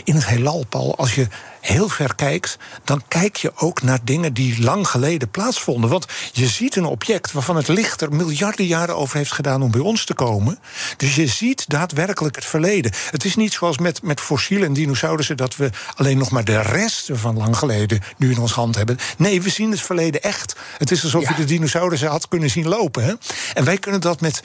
[0.03, 1.27] In het heelal, Paul, als je
[1.65, 5.89] heel ver kijkt, dan kijk je ook naar dingen die lang geleden plaatsvonden.
[5.89, 9.71] Want je ziet een object waarvan het licht er miljarden jaren over heeft gedaan om
[9.71, 10.59] bij ons te komen.
[10.97, 12.91] Dus je ziet daadwerkelijk het verleden.
[13.11, 16.61] Het is niet zoals met, met fossielen en dinosaurussen dat we alleen nog maar de
[16.61, 18.97] resten van lang geleden nu in ons hand hebben.
[19.17, 20.55] Nee, we zien het verleden echt.
[20.77, 23.03] Het is alsof je de dinosaurussen had kunnen zien lopen.
[23.03, 23.13] Hè?
[23.53, 24.41] En wij kunnen dat met,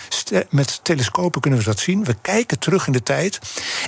[0.50, 2.04] met telescopen kunnen we dat zien.
[2.04, 3.38] We kijken terug in de tijd.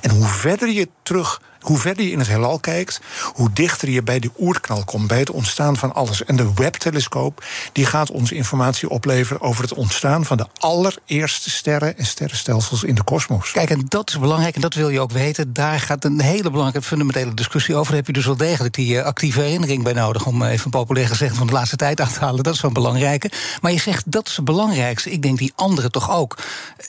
[0.01, 3.01] En hoe verder je terug sur hoe verder je in het heelal kijkt,
[3.35, 6.25] hoe dichter je bij de oerknal komt, bij het ontstaan van alles.
[6.25, 11.99] En de Webb-telescoop die gaat ons informatie opleveren over het ontstaan van de allereerste sterren
[11.99, 13.51] en sterrenstelsels in de kosmos.
[13.53, 15.53] Kijk, en dat is belangrijk en dat wil je ook weten.
[15.53, 17.87] Daar gaat een hele belangrijke fundamentele discussie over.
[17.87, 21.09] Daar heb je dus wel degelijk die uh, actieve herinnering bij nodig, om even populair
[21.09, 22.43] gezegd van de laatste tijd aan te halen.
[22.43, 23.31] Dat is wel belangrijke.
[23.61, 25.11] Maar je zegt dat is het belangrijkste.
[25.11, 26.39] Ik denk die andere toch ook.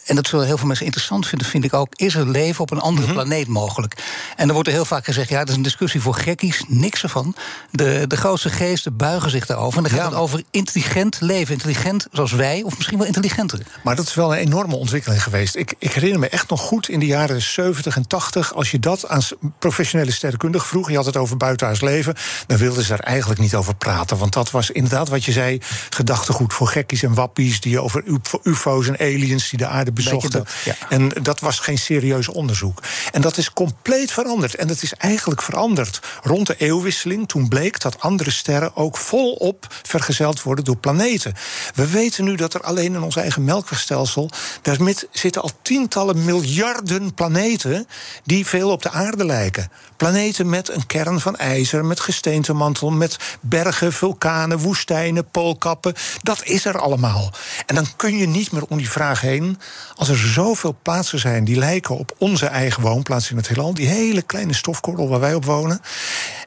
[0.05, 1.95] En dat zullen heel veel mensen interessant vinden, vind ik ook.
[1.95, 3.15] Is er leven op een andere mhm.
[3.15, 4.03] planeet mogelijk?
[4.35, 6.63] En er wordt er heel vaak gezegd: ja, dat is een discussie voor gekkies.
[6.67, 7.35] Niks ervan.
[7.71, 9.77] De, de grootste geesten buigen zich daarover.
[9.77, 11.53] En dan gaat het over intelligent leven.
[11.53, 13.59] Intelligent zoals wij, of misschien wel intelligenter.
[13.83, 15.55] Maar dat is wel een enorme ontwikkeling geweest.
[15.55, 18.53] Ik, ik herinner me echt nog goed in de jaren 70 en 80.
[18.53, 19.21] Als je dat aan
[19.59, 22.15] professionele sterrenkundigen vroeg, je had het over buitenaards leven,
[22.47, 24.17] dan wilden ze daar eigenlijk niet over praten.
[24.17, 27.61] Want dat was inderdaad wat je zei: gedachtegoed voor gekkies en wappies.
[27.61, 28.03] die over
[28.43, 30.45] UFO's en aliens die de aarde bezochten.
[30.89, 32.81] En dat was geen serieus onderzoek.
[33.11, 34.52] En dat is compleet veranderd.
[34.55, 37.27] En het is eigenlijk veranderd rond de eeuwwisseling.
[37.27, 41.33] Toen bleek dat andere sterren ook volop vergezeld worden door planeten.
[41.75, 44.29] We weten nu dat er alleen in ons eigen melkwegstelsel.
[44.61, 44.77] daar
[45.11, 47.87] zitten al tientallen miljarden planeten.
[48.23, 49.71] die veel op de aarde lijken.
[49.97, 55.93] Planeten met een kern van ijzer, met gesteentemantel, met bergen, vulkanen, woestijnen, poolkappen.
[56.21, 57.31] Dat is er allemaal.
[57.65, 59.59] En dan kun je niet meer om die vraag heen.
[59.95, 63.87] Als er zoveel plaatsen zijn die lijken op onze eigen woonplaats in het heelal, die
[63.87, 65.79] hele kleine stofkorrel waar wij op wonen.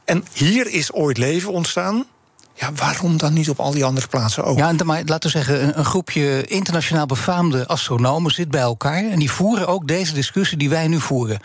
[0.05, 2.05] En hier is ooit leven ontstaan.
[2.59, 4.59] Ja, waarom dan niet op al die andere plaatsen ook?
[4.59, 9.11] Ja, maar laten we zeggen, een, groepje internationaal befaamde astronomen zit bij elkaar.
[9.11, 11.39] En die voeren ook deze discussie die wij nu voeren.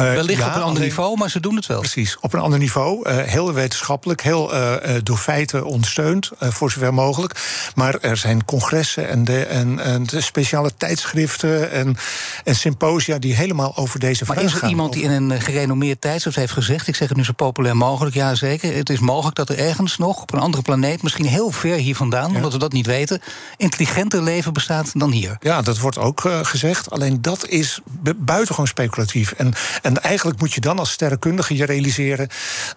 [0.00, 1.80] Uh, Wellicht op een ander niveau, maar ze doen het wel.
[1.80, 3.08] Precies, op een ander niveau.
[3.08, 7.40] Uh, heel wetenschappelijk, heel uh, door feiten ondersteund, voor zover mogelijk.
[7.74, 11.96] Maar er zijn congressen en de, en, en de speciale tijdschriften en,
[12.44, 14.44] en symposia die helemaal over deze vraag gaan.
[14.44, 17.24] Maar is er iemand die in een gerenommeerd tijdschrift heeft gezegd, ik zeg het nu
[17.24, 20.62] zo populair mogelijk, ja zeker, het is mogelijk dat er ergens nog op een andere
[20.62, 23.22] planeet, misschien heel ver hier vandaan, omdat we dat niet weten,
[23.56, 25.36] intelligenter leven bestaat dan hier?
[25.40, 26.90] Ja, dat wordt ook gezegd.
[26.90, 27.80] Alleen dat is
[28.16, 29.32] buitengewoon speculatief.
[29.32, 29.54] En
[29.84, 32.28] en eigenlijk moet je dan als sterrenkundige je realiseren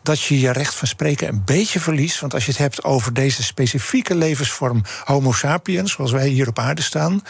[0.04, 2.20] dat je je recht van spreken een beetje verliest.
[2.20, 6.60] Want als je het hebt over deze specifieke levensvorm Homo sapiens, zoals wij hier op
[6.60, 7.24] aarde staan,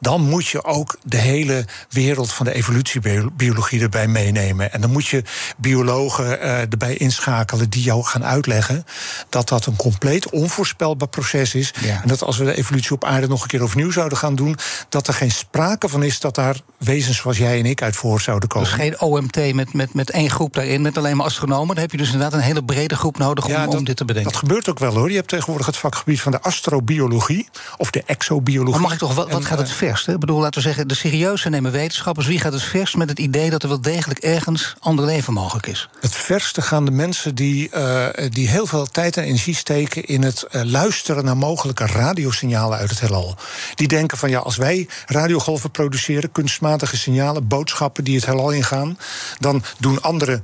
[0.00, 4.72] dan moet je ook de hele wereld van de evolutiebiologie erbij meenemen.
[4.72, 5.22] En dan moet je
[5.56, 8.84] biologen uh, erbij inschakelen die jou gaan uitleggen
[9.28, 11.74] dat dat een compleet onvoorspelbaar proces is.
[12.02, 14.58] En dat als we de evolutie op aarde nog een keer overnieuw zouden gaan doen,
[14.88, 18.20] dat er geen sprake van is dat daar wezens zoals jij en ik uit voor
[18.20, 18.68] zouden komen.
[18.68, 21.74] Dus geen OMT met, met, met één groep daarin, met alleen maar astronomen.
[21.74, 24.32] Dan heb je dus inderdaad een hele brede groep nodig om, om dit te bedenken.
[24.32, 25.10] Dat gebeurt ook wel hoor.
[25.10, 28.72] Je hebt tegenwoordig het vakgebied van de astrobiologie of de exobiologie.
[28.72, 30.06] Maar mag ik toch, wat, wat gaat het eh, verst?
[30.06, 30.12] Hè?
[30.12, 32.26] Ik bedoel, laten we zeggen, de serieuze nemen wetenschappers.
[32.26, 35.66] Wie gaat het verst met het idee dat er wel degelijk ergens ander leven mogelijk
[35.66, 35.88] is?
[36.00, 40.22] Het verste gaan de mensen die, uh, die heel veel tijd en energie steken in
[40.22, 43.34] het uh, luisteren naar mogelijke radiosignalen uit het heelal.
[43.74, 48.98] Die denken van ja, als wij radiogolven produceren, kunstmatige signalen, boodschappen die het heelal ingaan,
[49.38, 50.42] dan doen andere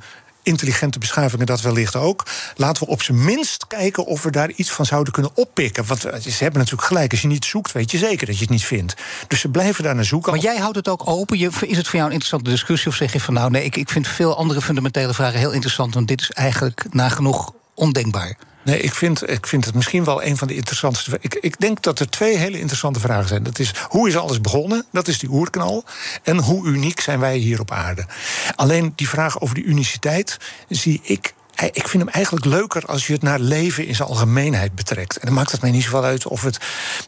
[0.49, 2.27] intelligente beschavingen dat wellicht ook.
[2.57, 5.87] Laten we op zijn minst kijken of we daar iets van zouden kunnen oppikken.
[5.87, 7.11] Want eh, ze hebben natuurlijk gelijk.
[7.11, 8.95] Als je niet zoekt, weet je zeker dat je het niet vindt.
[9.29, 10.33] Dus ze blijven daar naar zoeken.
[10.33, 11.39] Maar jij houdt het ook open.
[11.39, 12.91] Is het voor jou een interessante discussie?
[12.91, 15.95] Of zeg je van nou nee, ik vind veel andere fundamentele vragen heel interessant.
[15.95, 18.37] Want dit is eigenlijk nagenoeg ondenkbaar.
[18.69, 21.19] Nee, ik vind, ik vind het misschien wel een van de interessantste.
[21.21, 23.43] Ik, ik denk dat er twee hele interessante vragen zijn.
[23.43, 24.85] Dat is hoe is alles begonnen?
[24.93, 25.85] Dat is die oerknal.
[26.23, 28.07] En hoe uniek zijn wij hier op aarde?
[28.57, 30.37] Alleen die vraag over die uniciteit
[30.69, 31.35] zie ik
[31.67, 35.17] ik vind hem eigenlijk leuker als je het naar leven in zijn algemeenheid betrekt.
[35.17, 36.59] En dan maakt het mij niet zoveel uit of het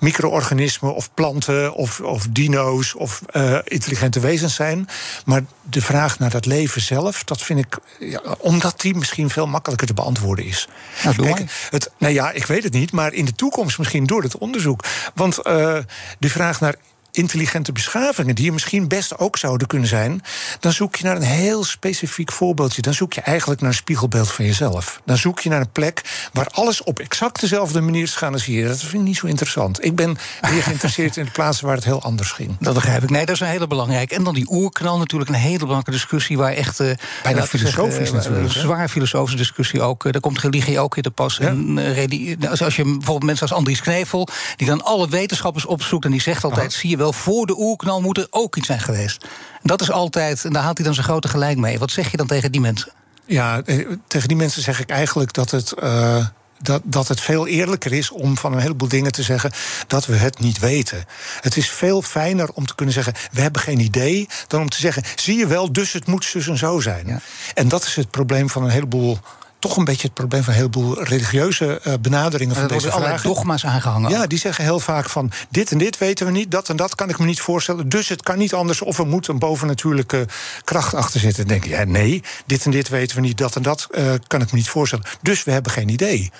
[0.00, 4.88] micro-organismen of planten of, of dino's of uh, intelligente wezens zijn.
[5.24, 9.46] Maar de vraag naar dat leven zelf, dat vind ik, ja, omdat die misschien veel
[9.46, 10.68] makkelijker te beantwoorden is.
[11.02, 14.22] Nou, Kijk, het, nou ja, ik weet het niet, maar in de toekomst misschien door
[14.22, 14.84] het onderzoek.
[15.14, 15.78] Want uh,
[16.18, 16.74] de vraag naar
[17.12, 20.22] intelligente beschavingen, die er misschien best ook zouden kunnen zijn,
[20.60, 22.82] dan zoek je naar een heel specifiek voorbeeldje.
[22.82, 25.00] Dan zoek je eigenlijk naar een spiegelbeeld van jezelf.
[25.04, 28.44] Dan zoek je naar een plek waar alles op exact dezelfde manier is gaan als
[28.44, 28.68] hier.
[28.68, 29.84] Dat vind ik niet zo interessant.
[29.84, 30.18] Ik ben
[30.50, 32.56] meer geïnteresseerd in de plaatsen waar het heel anders ging.
[32.60, 33.10] Dat begrijp ik.
[33.10, 34.14] Nee, dat is een hele belangrijke.
[34.14, 36.80] En dan die oerknal, natuurlijk een hele belangrijke discussie waar echt.
[36.80, 36.90] Uh,
[37.22, 38.54] Bijna filosofisch zeggen, natuurlijk.
[38.54, 40.04] Een zwaar filosofische discussie ook.
[40.04, 41.36] Uh, daar komt religie ook in te pas.
[41.36, 41.46] Ja.
[41.46, 46.10] En, uh, als je bijvoorbeeld mensen als Andries Knevel, die dan alle wetenschappers opzoekt en
[46.10, 49.26] die zegt altijd: zie je wel, voor de oerknal moet er ook iets zijn geweest.
[49.62, 51.78] Dat is altijd, en daar haalt hij dan zijn grote gelijk mee.
[51.78, 52.92] Wat zeg je dan tegen die mensen?
[53.24, 53.62] Ja,
[54.06, 55.74] tegen die mensen zeg ik eigenlijk dat het.
[55.82, 56.26] Uh,
[56.62, 59.50] dat, dat het veel eerlijker is om van een heleboel dingen te zeggen
[59.86, 61.04] dat we het niet weten.
[61.40, 64.80] Het is veel fijner om te kunnen zeggen: we hebben geen idee, dan om te
[64.80, 67.06] zeggen: zie je wel, dus het moet zus en zo zijn.
[67.06, 67.20] Ja.
[67.54, 69.18] En dat is het probleem van een heleboel
[69.60, 73.12] toch een beetje het probleem van een heleboel religieuze uh, benaderingen van deze vragen.
[73.12, 74.10] Er dogma's aangehangen.
[74.10, 76.94] Ja, die zeggen heel vaak van dit en dit weten we niet, dat en dat
[76.94, 77.88] kan ik me niet voorstellen.
[77.88, 80.26] Dus het kan niet anders of er moet een bovennatuurlijke
[80.64, 81.46] kracht achter zitten.
[81.46, 84.12] Dan denk je, ja, nee, dit en dit weten we niet, dat en dat uh,
[84.26, 85.04] kan ik me niet voorstellen.
[85.22, 86.30] Dus we hebben geen idee.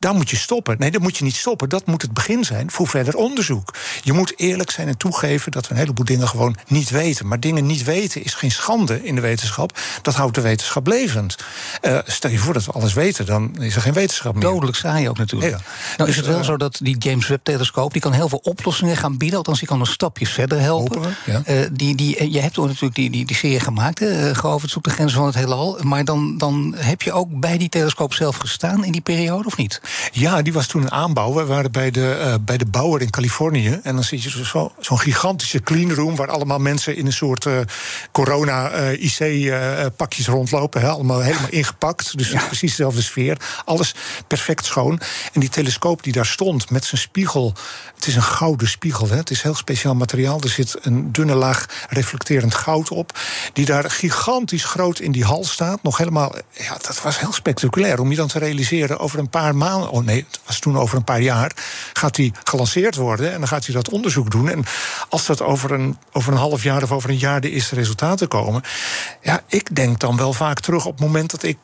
[0.00, 0.76] Daar moet je stoppen.
[0.78, 1.68] Nee, dat moet je niet stoppen.
[1.68, 3.74] Dat moet het begin zijn voor verder onderzoek.
[4.02, 7.26] Je moet eerlijk zijn en toegeven dat we een heleboel dingen gewoon niet weten.
[7.26, 9.78] Maar dingen niet weten is geen schande in de wetenschap.
[10.02, 11.36] Dat houdt de wetenschap levend.
[11.82, 14.42] Uh, stel je voor dat we alles weten, dan is er geen wetenschap meer.
[14.42, 15.52] Dodelijk saai ook natuurlijk.
[15.52, 15.60] Ja.
[15.96, 17.92] Nou is het wel uh, zo dat die James Webb-telescoop...
[17.92, 19.38] die kan heel veel oplossingen gaan bieden.
[19.38, 20.96] Althans, die kan een stapje verder helpen.
[20.96, 21.42] Hopen, ja.
[21.46, 25.18] uh, die, die, je hebt natuurlijk die, die, die serie gemaakt, het zoekt de grenzen
[25.18, 25.78] van het heelal.
[25.80, 29.56] Maar dan, dan heb je ook bij die telescoop zelf gestaan in die periode, of
[29.56, 29.80] niet?
[30.12, 31.34] Ja, die was toen een aanbouw.
[31.34, 33.80] We waren bij de, uh, bij de bouwer in Californië.
[33.82, 36.16] En dan zie je zo'n zo gigantische cleanroom...
[36.16, 37.58] waar allemaal mensen in een soort uh,
[38.12, 40.80] corona-IC-pakjes rondlopen.
[40.80, 42.18] Hè, allemaal helemaal ingepakt.
[42.18, 42.46] Dus ja.
[42.46, 43.36] precies dezelfde sfeer.
[43.64, 43.94] Alles
[44.26, 45.00] perfect schoon.
[45.32, 47.54] En die telescoop die daar stond met zijn spiegel...
[47.94, 50.40] het is een gouden spiegel, hè, het is heel speciaal materiaal.
[50.40, 53.18] Er zit een dunne laag reflecterend goud op...
[53.52, 55.82] die daar gigantisch groot in die hal staat.
[55.82, 56.34] Nog helemaal...
[56.50, 58.98] Ja, dat was heel spectaculair om je dan te realiseren...
[58.98, 59.79] over een paar maanden...
[59.88, 61.52] Oh nee, het was toen over een paar jaar,
[61.92, 64.48] gaat die gelanceerd worden en dan gaat hij dat onderzoek doen.
[64.48, 64.64] En
[65.08, 68.28] als dat over een, over een half jaar of over een jaar de eerste resultaten
[68.28, 68.62] komen,
[69.22, 71.58] ja, ik denk dan wel vaak terug op het moment dat ik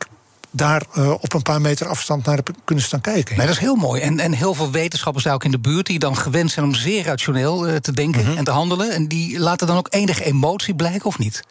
[0.50, 3.37] daar uh, op een paar meter afstand naar heb kunnen staan kijken.
[3.37, 4.00] Nee, dat is heel mooi.
[4.00, 5.87] En, en heel veel wetenschappers daar ook in de buurt...
[5.87, 8.37] die dan gewend zijn om zeer rationeel uh, te denken mm -hmm.
[8.37, 8.90] en te handelen...
[8.90, 11.42] en die laten dan ook enige emotie blijken, of niet?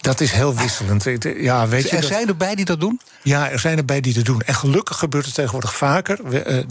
[0.00, 1.06] Dat is heel wisselend.
[1.36, 3.00] Ja, weet je er zijn erbij die dat doen?
[3.22, 4.40] Ja, er zijn erbij die dat doen.
[4.40, 6.18] En gelukkig gebeurt het tegenwoordig vaker.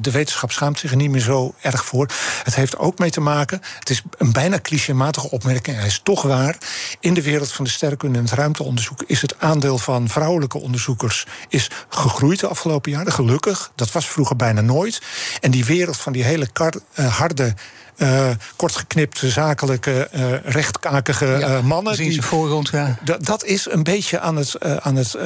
[0.02, 2.08] De wetenschap schaamt zich er niet meer zo erg voor.
[2.44, 3.62] Het heeft ook mee te maken.
[3.80, 5.78] Het is een bijna clichématige opmerking.
[5.78, 6.58] Hij is toch waar.
[7.00, 11.26] In de wereld van de sterrenkunde en het ruimteonderzoek is het aandeel van vrouwelijke onderzoekers
[11.48, 13.14] is gegroeid de afgelopen jaren.
[13.14, 13.72] Gelukkig.
[13.76, 15.02] Dat was vroeger bijna nooit.
[15.40, 17.54] En die wereld van die hele kar, uh, harde
[18.00, 21.96] uh, kortgeknipte, zakelijke, uh, rechtkakige ja, uh, mannen.
[21.98, 22.98] Die, voorgrond, ja.
[23.20, 24.60] Dat is een beetje aan het.
[24.82, 25.18] aan het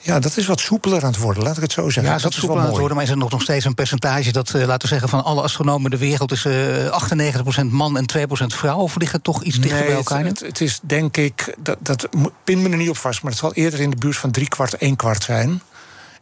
[0.00, 2.02] ja, dat is wat soepeler aan het worden, laat ik het zo zeggen.
[2.02, 3.74] Ja, dat, dat is soepeler aan het worden, maar is er nog, nog steeds een
[3.74, 8.06] percentage dat, laten we zeggen, van alle astronomen in de wereld is 98% man en
[8.18, 8.78] 2% vrouw?
[8.78, 10.24] Of ligt het toch iets dichter nee, bij elkaar?
[10.24, 12.08] Het, het, is denk ik, dat, dat
[12.44, 14.48] pin me er niet op vast, maar het zal eerder in de buurt van drie
[14.48, 15.62] kwart, één kwart zijn.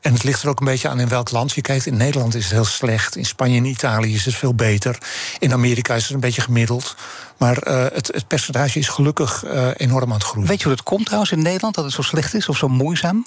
[0.01, 1.87] En het ligt er ook een beetje aan in welk land je kijkt.
[1.87, 3.17] In Nederland is het heel slecht.
[3.17, 4.99] In Spanje en Italië is het veel beter.
[5.39, 6.97] In Amerika is het een beetje gemiddeld.
[7.37, 10.49] Maar uh, het, percentage is gelukkig uh, enorm aan het groeien.
[10.49, 12.69] Weet je hoe het komt trouwens in Nederland dat het zo slecht is of zo
[12.69, 13.27] moeizaam?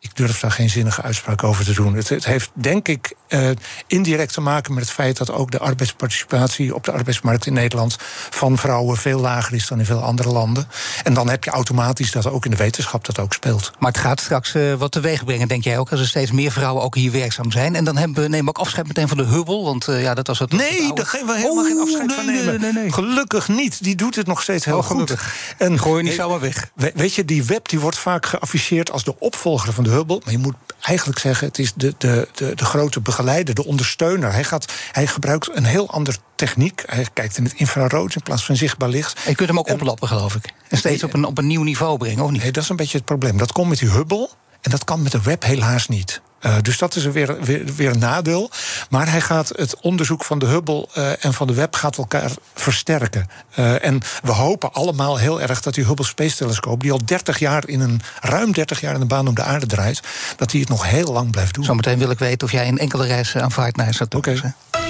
[0.00, 1.94] Ik durf daar geen zinnige uitspraak over te doen.
[1.94, 3.50] Het, het heeft denk ik uh,
[3.86, 7.96] indirect te maken met het feit dat ook de arbeidsparticipatie op de arbeidsmarkt in Nederland
[8.30, 10.68] van vrouwen veel lager is dan in veel andere landen.
[11.04, 13.70] En dan heb je automatisch dat ook in de wetenschap dat ook speelt.
[13.78, 16.52] Maar het gaat straks uh, wat teweeg brengen, denk jij ook, als er steeds meer
[16.52, 17.74] vrouwen ook hier werkzaam zijn.
[17.74, 20.14] En dan hebben we, nemen we ook afscheid meteen van de Hubble, want uh, ja,
[20.14, 20.52] dat was het.
[20.52, 22.60] Nee, daar gaan we helemaal oh, geen afscheid nee, van nemen.
[22.60, 23.84] Nee, nee, nee, Gelukkig niet.
[23.84, 25.14] Die doet het nog steeds heel oh, goed.
[25.58, 26.70] En gooi je niet zomaar weg.
[26.94, 30.20] Weet je, die web die wordt vaak geafficheerd als de opvolger van de Hubble.
[30.24, 34.32] Maar je moet eigenlijk zeggen, het is de, de, de, de grote begeleider, de ondersteuner.
[34.32, 36.82] Hij, gaat, hij gebruikt een heel andere techniek.
[36.86, 39.14] Hij kijkt in het infrarood in plaats van zichtbaar licht.
[39.24, 40.52] En je kunt hem ook en, oplappen, geloof ik.
[40.68, 42.42] En steeds op een, op een nieuw niveau brengen, of niet?
[42.42, 43.36] Nee, dat is een beetje het probleem.
[43.36, 44.28] Dat komt met die Hubble.
[44.60, 46.20] En dat kan met de web helaas niet.
[46.40, 48.50] Uh, dus dat is weer, weer, weer een nadeel.
[48.90, 52.30] Maar hij gaat het onderzoek van de Hubble uh, en van de Webb gaat elkaar
[52.54, 53.28] versterken.
[53.58, 57.38] Uh, en we hopen allemaal heel erg dat die Hubble Space Telescoop, die al 30
[57.38, 60.00] jaar in een ruim 30 jaar in de baan om de aarde draait,
[60.36, 61.64] dat hij het nog heel lang blijft doen.
[61.64, 64.38] Zometeen wil ik weten of jij een enkele reis aanvaardt naar Saturnus.
[64.38, 64.85] Okay.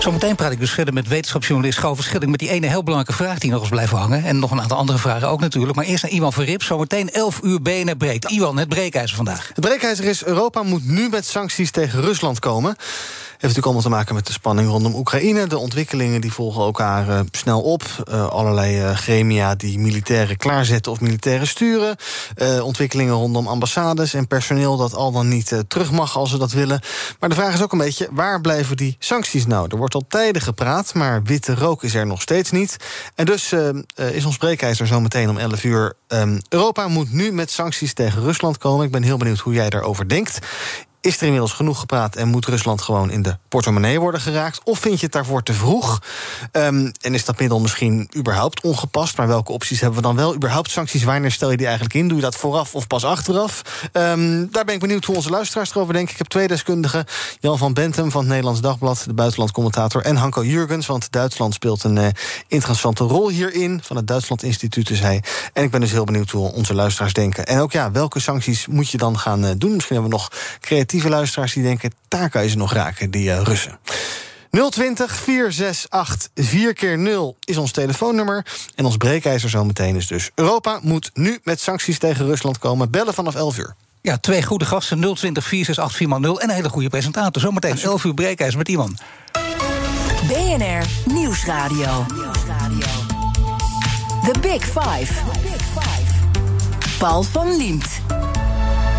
[0.00, 2.30] Zometeen praat ik dus verder met wetenschapsjournalist Govert Schilling...
[2.30, 4.24] met die ene heel belangrijke vraag die nog eens blijven hangen.
[4.24, 5.76] En nog een aantal andere vragen ook natuurlijk.
[5.76, 6.62] Maar eerst naar Iwan van Rip.
[6.62, 8.24] Zometeen 11 uur BNR Breed.
[8.24, 9.50] Iwan, het breekijzer vandaag.
[9.54, 10.24] Het breekijzer is...
[10.24, 12.76] Europa moet nu met sancties tegen Rusland komen.
[13.48, 15.46] Natuurlijk allemaal te maken met de spanning rondom Oekraïne.
[15.46, 17.82] De ontwikkelingen die volgen elkaar uh, snel op.
[18.08, 21.96] Uh, allerlei uh, gremia die militairen klaarzetten of militairen sturen.
[22.62, 26.80] ontwikkelingen rondom ambassades en personeel dat al dan niet terug mag als ze dat willen.
[27.18, 29.66] Maar de vraag is ook een beetje, waar blijven die sancties nou?
[29.70, 32.76] Er wordt al tijden gepraat, maar witte rook is er nog steeds niet.
[33.14, 33.54] En dus
[33.94, 35.94] is ons breekijzer zo meteen om 11 uur.
[36.08, 38.86] Um, Europa moet nu met sancties tegen Rusland komen.
[38.86, 40.38] Ik ben heel benieuwd hoe jij daarover denkt.
[41.02, 44.60] Is er inmiddels genoeg gepraat en moet Rusland gewoon in de portemonnee worden geraakt?
[44.64, 46.02] Of vind je het daarvoor te vroeg?
[46.52, 49.16] Um, en is dat middel misschien überhaupt ongepast?
[49.16, 50.34] Maar welke opties hebben we dan wel?
[50.34, 52.08] Überhaupt sancties, wanneer stel je die eigenlijk in?
[52.08, 53.62] Doe je dat vooraf of pas achteraf?
[53.92, 56.12] Um, daar ben ik benieuwd hoe onze luisteraars erover denken.
[56.12, 57.04] Ik heb twee deskundigen.
[57.38, 60.02] Jan van Bentum van het Nederlands Dagblad, de buitenlandcommentator.
[60.02, 62.06] En Hanko Jurgens, want Duitsland speelt een uh,
[62.48, 63.80] interessante rol hierin.
[63.84, 65.22] Van het Duitsland Instituut is hij.
[65.52, 67.46] En ik ben dus heel benieuwd hoe onze luisteraars denken.
[67.46, 69.72] En ook ja, welke sancties moet je dan gaan uh, doen?
[69.74, 71.92] Misschien hebben we nog creatief creatieve luisteraars die denken...
[72.08, 73.78] daar kan je ze nog raken, die uh, Russen.
[74.70, 78.46] 020 468 4 keer 0 is ons telefoonnummer.
[78.74, 80.30] En ons breekijzer zometeen is dus...
[80.34, 82.90] Europa moet nu met sancties tegen Rusland komen.
[82.90, 83.74] Bellen vanaf 11 uur.
[84.00, 87.42] Ja, twee goede gasten, 020 468 4 en een hele goede presentator.
[87.42, 89.02] Zometeen 11 uur breekijzer met iemand.
[90.28, 92.06] BNR Nieuwsradio.
[92.14, 92.86] Nieuwsradio.
[94.32, 95.12] The Big Five.
[96.98, 98.00] Paul van Liemt.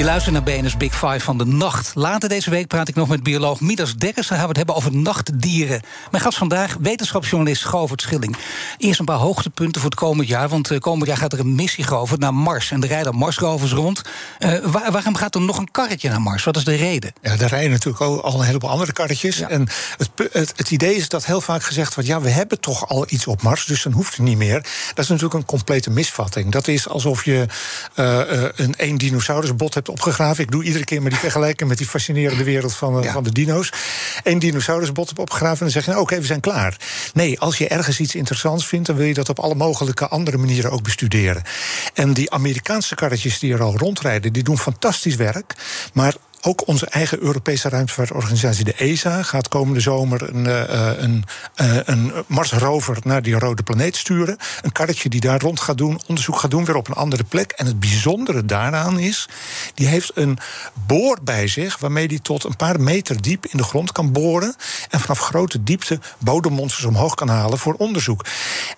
[0.02, 1.92] Je luistert naar BNS Big Five van de nacht.
[1.96, 4.28] Later deze week praat ik nog met bioloog Midas Dekkers.
[4.28, 5.82] Dan gaan we het hebben over nachtdieren.
[6.12, 8.38] Mijn gast vandaag, wetenschapsjournalist Govert Schilling.
[8.78, 10.50] Eerst een paar hoogtepunten voor het komend jaar.
[10.50, 12.72] Want uh, komend jaar gaat er een missie, Govert, naar Mars.
[12.72, 14.02] En er rijden Marsrovers rond.
[14.40, 16.44] Uh, waarom gaat er nog een karretje naar Mars?
[16.44, 17.14] Wat is de reden?
[17.22, 19.40] Ja, er rijden natuurlijk ook al een heleboel andere karretjes.
[19.40, 22.10] En het, het, het, idee is dat heel vaak gezegd wordt...
[22.10, 24.66] ja, we hebben toch al iets op Mars, dus dan hoeft het niet meer.
[24.94, 26.52] Dat is natuurlijk een complete misvatting.
[26.52, 27.46] Dat is alsof je
[27.96, 28.22] uh,
[28.56, 30.44] een één dinosaurusbot hebt opgegraven.
[30.44, 33.72] Ik doe iedere keer maar die vergelijking met die fascinerende wereld van, van de dino's.
[34.24, 36.78] Eén dinosaurusbot heb opgegraven en dan zeg je: nou, oké, we zijn klaar.
[37.14, 40.38] Nee, als je ergens iets interessants vindt, dan wil je dat op alle mogelijke andere
[40.38, 41.44] manieren ook bestuderen.
[41.94, 45.56] En die Amerikaanse karretjes die er al rondrijden, die doen fantastisch werk.
[45.94, 51.24] Maar ook onze eigen Europese ruimtevaartorganisatie, de ESA, gaat komende zomer een, uh, een,
[51.62, 52.12] uh, een
[53.04, 54.38] naar die rode planeet sturen.
[54.62, 57.52] Een karretje die daar rond gaat doen, onderzoek gaat doen, weer op een andere plek.
[57.52, 59.30] En het bijzondere daaraan is,
[59.74, 60.38] die heeft een
[60.88, 64.56] boor bij zich, waarmee die tot een paar meter diep in de grond kan boren.
[64.90, 68.26] En vanaf grote diepte bodemmonsters omhoog kan halen voor onderzoek.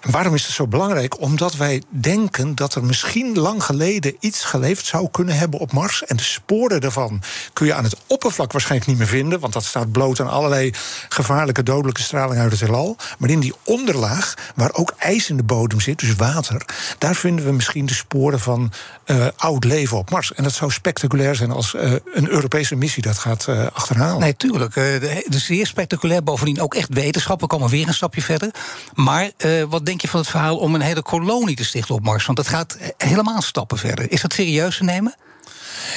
[0.02, 1.22] En waarom is het zo belangrijk?
[1.22, 6.04] Omdat wij denken dat er misschien lang geleden iets geleefd zou kunnen hebben op Mars.
[6.04, 7.22] En de sporen daarvan
[7.54, 10.74] kun je aan het oppervlak waarschijnlijk niet meer vinden, want dat staat bloot aan allerlei
[11.10, 12.96] gevaarlijke dodelijke straling uit het heelal.
[13.18, 16.66] Maar in die onderlaag, waar ook ijs in de bodem zit, dus water,
[16.98, 18.72] daar vinden we misschien de sporen van
[19.06, 20.34] uh, oud leven op Mars.
[20.34, 24.20] En dat zou spectaculair zijn als uh, een Europese missie dat gaat uh, achterhalen.
[24.20, 24.76] Nee, tuurlijk.
[24.76, 26.24] Het is zeer spectaculair.
[26.24, 27.40] Bovendien ook echt wetenschap.
[27.40, 28.52] We komen weer een stapje verder.
[28.94, 29.32] Maar
[29.70, 32.26] wat denk je van het verhaal om een hele kolonie te stichten op Mars?
[32.26, 34.12] Want dat gaat helemaal stappen verder.
[34.12, 35.16] Is dat serieus te nemen?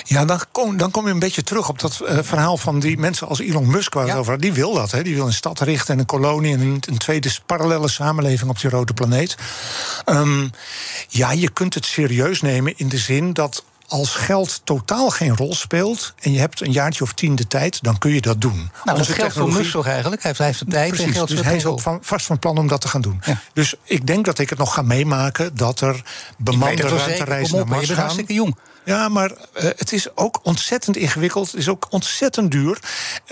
[0.08, 2.98] Ja, dan kom, dan kom je een beetje terug op dat uh, verhaal van die
[2.98, 4.90] mensen als Elon Musk waar het over Die wil dat.
[4.90, 5.02] Hè.
[5.02, 8.60] Die wil een stad richten en een kolonie en een, een tweede parallele samenleving op
[8.60, 9.36] die rode planeet.
[10.06, 10.50] Um,
[11.08, 15.54] ja, je kunt het serieus nemen in de zin dat als geld totaal geen rol
[15.54, 18.70] speelt en je hebt een jaartje of tien de tijd, dan kun je dat doen.
[18.84, 20.22] Nou, dat geldt voor Musk toch eigenlijk?
[20.22, 22.58] Hij heeft de tijd Precies, en geld dus hij is ook van, vast van plan
[22.58, 23.20] om dat te gaan doen.
[23.24, 23.40] Ja.
[23.52, 26.02] Dus ik denk dat ik het nog ga meemaken dat er
[26.38, 27.80] bemande ruimtereizen naar Mars gaan.
[27.80, 28.56] Je bent hartstikke jong.
[28.86, 31.46] Ja, maar uh, het is ook ontzettend ingewikkeld.
[31.46, 32.78] Het is ook ontzettend duur.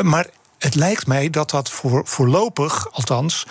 [0.03, 0.27] Maar
[0.59, 3.47] het lijkt mij dat dat voor, voorlopig, althans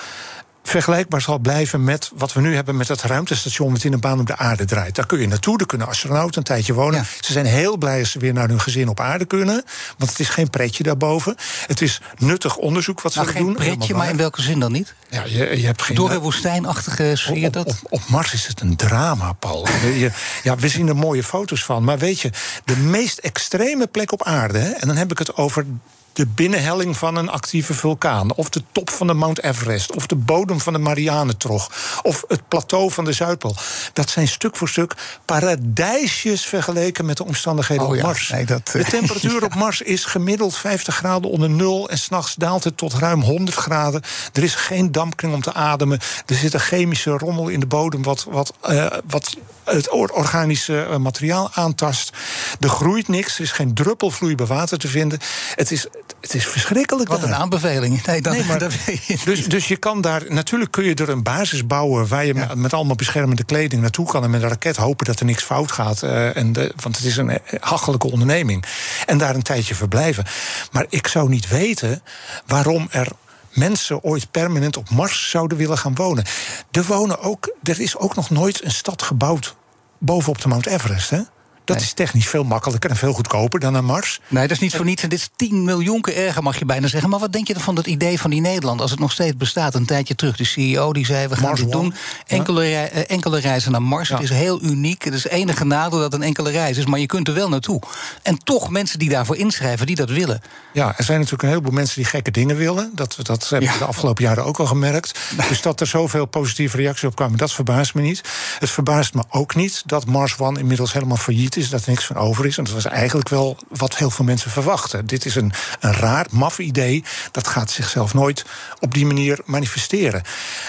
[0.63, 4.19] vergelijkbaar zal blijven met wat we nu hebben met het ruimtestation wat in een baan
[4.19, 4.95] om de aarde draait.
[4.95, 6.99] Daar kun je naartoe, daar kunnen astronauten een tijdje wonen.
[6.99, 7.05] Ja.
[7.19, 9.63] Ze zijn heel blij als ze weer naar hun gezin op aarde kunnen,
[9.97, 11.35] want het is geen pretje daarboven.
[11.67, 13.45] Het is nuttig onderzoek wat nou, ze doen.
[13.45, 14.93] Geen pretje, maar in welke zin dan niet?
[15.09, 15.95] Ja, je, je hebt geen.
[15.95, 17.67] Door een woestijnachtige sfeer op, dat?
[17.67, 19.67] Op, op, Mars is het een drama, Paul.
[20.03, 20.11] je,
[20.43, 22.29] ja, we zien er mooie foto's van, maar weet je,
[22.65, 25.65] de meest extreme plek op aarde, hè, en dan heb ik het over
[26.13, 30.15] de binnenhelling van een actieve vulkaan, of de top van de Mount Everest, of de
[30.15, 31.71] bodem van de Marianentrog,
[32.03, 33.55] of het plateau van de Zuidpool.
[33.93, 34.93] Dat zijn stuk voor stuk
[35.25, 38.03] paradijsjes vergeleken met de omstandigheden oh, op ja.
[38.03, 38.29] Mars.
[38.29, 42.63] Nee, dat, de temperatuur op Mars is gemiddeld 50 graden onder nul en s'nachts daalt
[42.63, 44.01] het tot ruim 100 graden.
[44.33, 45.99] Er is geen dampkring om te ademen.
[46.25, 51.49] Er zit een chemische rommel in de bodem wat, wat, uh, wat het organische materiaal
[51.53, 52.11] aantast.
[52.59, 55.19] Er groeit niks, er is geen druppel vloeibaar water te vinden.
[55.55, 55.87] Het is
[56.21, 57.09] het is verschrikkelijk.
[57.09, 58.05] Wat een aanbeveling.
[58.05, 60.93] Nee, dat, Nee, maar- dat weet je Dus, dus je kan daar, natuurlijk kun je
[60.95, 64.41] er een basis bouwen waar je met, met allemaal beschermende kleding naartoe kan en met
[64.43, 66.01] een raket hopen dat er niks fout gaat.
[66.03, 68.65] eh, en de, want het is een eh, hachelijke onderneming.
[69.05, 70.25] En daar een tijdje verblijven.
[70.71, 72.01] Maar ik zou niet weten
[72.45, 73.07] waarom er
[73.53, 76.25] mensen ooit permanent op Mars zouden willen gaan wonen.
[76.71, 79.55] Er, wonen ook, er is ook nog nooit een stad gebouwd
[79.97, 81.09] bovenop de Mount Everest.
[81.09, 81.19] Hè?
[81.65, 84.19] Dat is technisch veel makkelijker en veel goedkoper dan naar Mars.
[84.27, 85.03] Nee, dat is niet voor niets.
[85.03, 87.09] En dit is 10 miljoen keer erger, mag je bijna zeggen.
[87.09, 89.75] Maar wat denk je van dat idee van die Nederland, als het nog steeds bestaat?
[89.75, 91.93] Een tijdje terug, de CEO die zei, we gaan Mars dit doen.
[92.27, 94.07] Enkele, eh, enkele reizen naar Mars.
[94.09, 94.15] Ja.
[94.15, 95.03] Het is heel uniek.
[95.03, 97.81] Het is enige nadeel dat een enkele reis is, maar je kunt er wel naartoe.
[98.21, 100.41] En toch mensen die daarvoor inschrijven, die dat willen.
[100.73, 102.91] Ja, er zijn natuurlijk een heleboel mensen die gekke dingen willen.
[102.93, 103.79] Dat, dat hebben we Ja.
[103.79, 105.19] de afgelopen jaren ook al gemerkt.
[105.49, 108.21] Dus dat er zoveel positieve reacties op kwamen, dat verbaast me niet.
[108.59, 111.69] Het verbaast me ook niet dat Mars One inmiddels helemaal failliet is.
[111.69, 112.57] Dat er niks van over is.
[112.57, 115.05] En dat was eigenlijk wel wat heel veel mensen verwachten.
[115.05, 117.03] Dit is een, een raar, maf idee.
[117.31, 118.45] Dat gaat zichzelf nooit
[118.79, 120.21] op die manier manifesteren.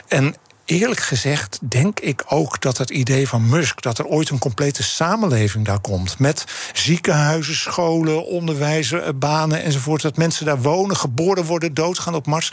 [0.09, 3.83] En Eerlijk gezegd denk ik ook dat het idee van Musk...
[3.83, 6.19] dat er ooit een complete samenleving daar komt...
[6.19, 10.03] met ziekenhuizen, scholen, onderwijs, eh, banen enzovoort...
[10.03, 12.53] dat mensen daar wonen, geboren worden, doodgaan op Mars...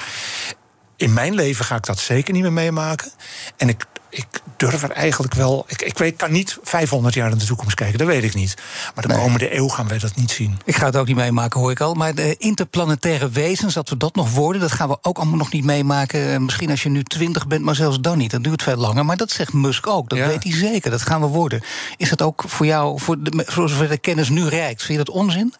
[1.02, 3.12] In mijn leven ga ik dat zeker niet meer meemaken.
[3.58, 4.26] En ik, ik
[4.58, 5.66] durf er eigenlijk wel...
[5.68, 8.54] Ik, ik weet, kan niet 500 jaar in de toekomst kijken, dat weet ik niet.
[8.95, 10.60] Maar de komende eeuw gaan wij dat niet zien.
[10.66, 11.93] Ik ga het ook niet meemaken, hoor ik al.
[11.93, 14.62] Maar de interplanetaire wezens, dat we dat nog worden...
[14.62, 16.32] dat gaan we ook allemaal nog niet meemaken.
[16.34, 18.32] Eh, Misschien als je nu 20 bent, maar zelfs dan niet.
[18.32, 19.06] Dat duurt veel langer.
[19.06, 20.10] Maar dat zegt Musk ook.
[20.10, 20.28] Dat Ja.
[20.28, 20.91] weet hij zeker.
[20.91, 21.62] Dat gaan we worden.
[21.97, 24.84] Is dat ook voor jou, voor de, voor zover de kennis nu reikt...
[24.84, 25.54] vind je dat onzin?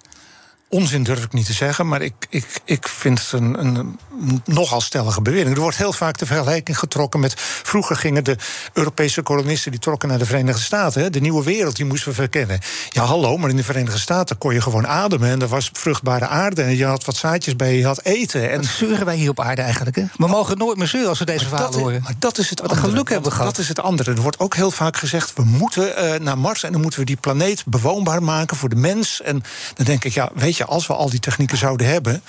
[0.74, 4.00] Onzin durf ik niet te zeggen, maar ik, ik, ik vind het een, een
[4.46, 5.56] nogal stellige bewering.
[5.56, 7.34] Er wordt heel vaak de vergelijking getrokken met.
[7.64, 8.36] Vroeger gingen de
[8.74, 11.02] Europese kolonisten die trokken naar de Verenigde Staten.
[11.02, 12.60] Hè, de nieuwe wereld, die moesten we verkennen.
[12.90, 15.30] Ja, hallo, maar in de Verenigde Staten kon je gewoon ademen.
[15.30, 16.62] En er was vruchtbare aarde.
[16.62, 18.52] En je had wat zaadjes bij je, had eten.
[18.52, 19.96] En zeuren wij hier op aarde eigenlijk?
[19.96, 20.04] Hè?
[20.16, 22.02] We mogen nooit meer zeuren als we deze verhalen horen.
[22.04, 22.92] maar dat is het Wat een andere.
[22.94, 23.56] geluk hebben we gehad.
[23.56, 24.12] Dat is het andere.
[24.12, 27.06] Er wordt ook heel vaak gezegd: we moeten eh, naar Mars en dan moeten we
[27.06, 29.22] die planeet bewoonbaar maken voor de mens.
[29.22, 29.44] En
[29.76, 32.22] dan denk ik, ja, weet je, als we al die technieken zouden hebben.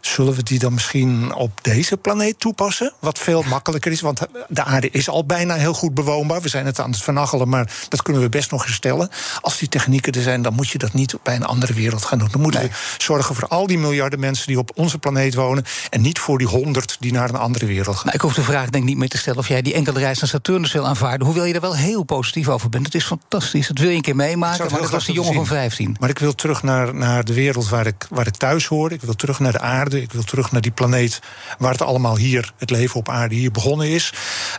[0.00, 2.92] Zullen we die dan misschien op deze planeet toepassen?
[2.98, 6.40] Wat veel makkelijker is, want de aarde is al bijna heel goed bewoonbaar.
[6.40, 9.10] We zijn het aan het vernachelen, maar dat kunnen we best nog herstellen.
[9.40, 12.18] Als die technieken er zijn, dan moet je dat niet bij een andere wereld gaan
[12.18, 12.28] doen.
[12.30, 15.64] Dan moeten we zorgen voor al die miljarden mensen die op onze planeet wonen.
[15.90, 18.04] En niet voor die honderd die naar een andere wereld gaan.
[18.04, 19.98] Nou, ik hoef de vraag denk ik niet meer te stellen of jij die enkele
[19.98, 21.26] reis naar Saturnus wil aanvaarden.
[21.26, 22.86] Hoewel je er wel heel positief over bent.
[22.86, 23.66] Het is fantastisch.
[23.66, 24.70] Dat wil je een keer meemaken.
[24.70, 25.96] Maar dat was die jongen van willen 15.
[26.00, 28.92] Maar ik wil terug naar, naar de wereld waar ik, waar ik thuis hoor.
[28.92, 29.89] Ik wil terug naar de aarde.
[29.94, 31.20] Ik wil terug naar die planeet
[31.58, 34.12] waar het allemaal hier, het leven op aarde hier begonnen is.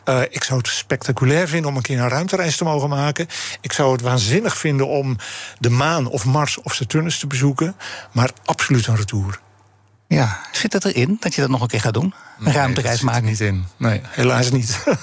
[0.03, 3.27] Eh, ik zou het spectaculair vinden om een keer een ruimtereis te mogen maken.
[3.61, 5.17] Ik zou het waanzinnig vinden om
[5.59, 7.75] de maan of Mars of Saturnus te bezoeken.
[8.11, 9.39] Maar absoluut een retour.
[10.15, 12.13] Ja, zit het erin dat je dat nog een keer gaat doen?
[12.39, 13.29] Een ruimtereis dat zit er maken?
[13.29, 13.65] niet in.
[13.77, 14.79] Nee, helaas niet.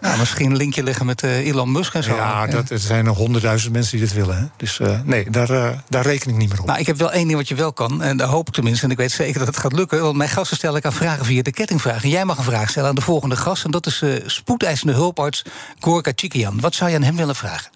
[0.00, 2.14] Nou, misschien een linkje leggen met eh, Elon Musk en zo.
[2.14, 4.38] ja, dat, er zijn er honderdduizend mensen die dit willen.
[4.38, 4.44] Hè.
[4.56, 6.66] Dus eh, nee, daar, eh, daar reken ik niet meer op.
[6.66, 8.02] Nou, ik heb wel één ding wat je wel kan.
[8.02, 8.84] En daar hoop ik tenminste.
[8.84, 10.02] En ik weet zeker dat het gaat lukken.
[10.02, 12.02] Want mijn gasten stel ik aan vragen via de kettingvraag.
[12.02, 13.64] En jij mag een vraag stellen aan de volgende gast.
[13.64, 15.44] En dat is spoedeisende hulparts
[15.78, 16.60] Gorka Chikian.
[16.60, 17.70] Wat zou je aan hem willen vragen?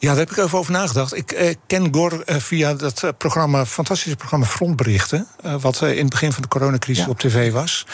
[0.00, 1.16] Ja, daar heb ik even over nagedacht.
[1.16, 5.26] Ik eh, ken Gor eh, via dat eh, programma, fantastische programma Frontberichten.
[5.42, 7.10] eh, wat eh, in het begin van de coronacrisis Ja.
[7.10, 7.86] op tv was.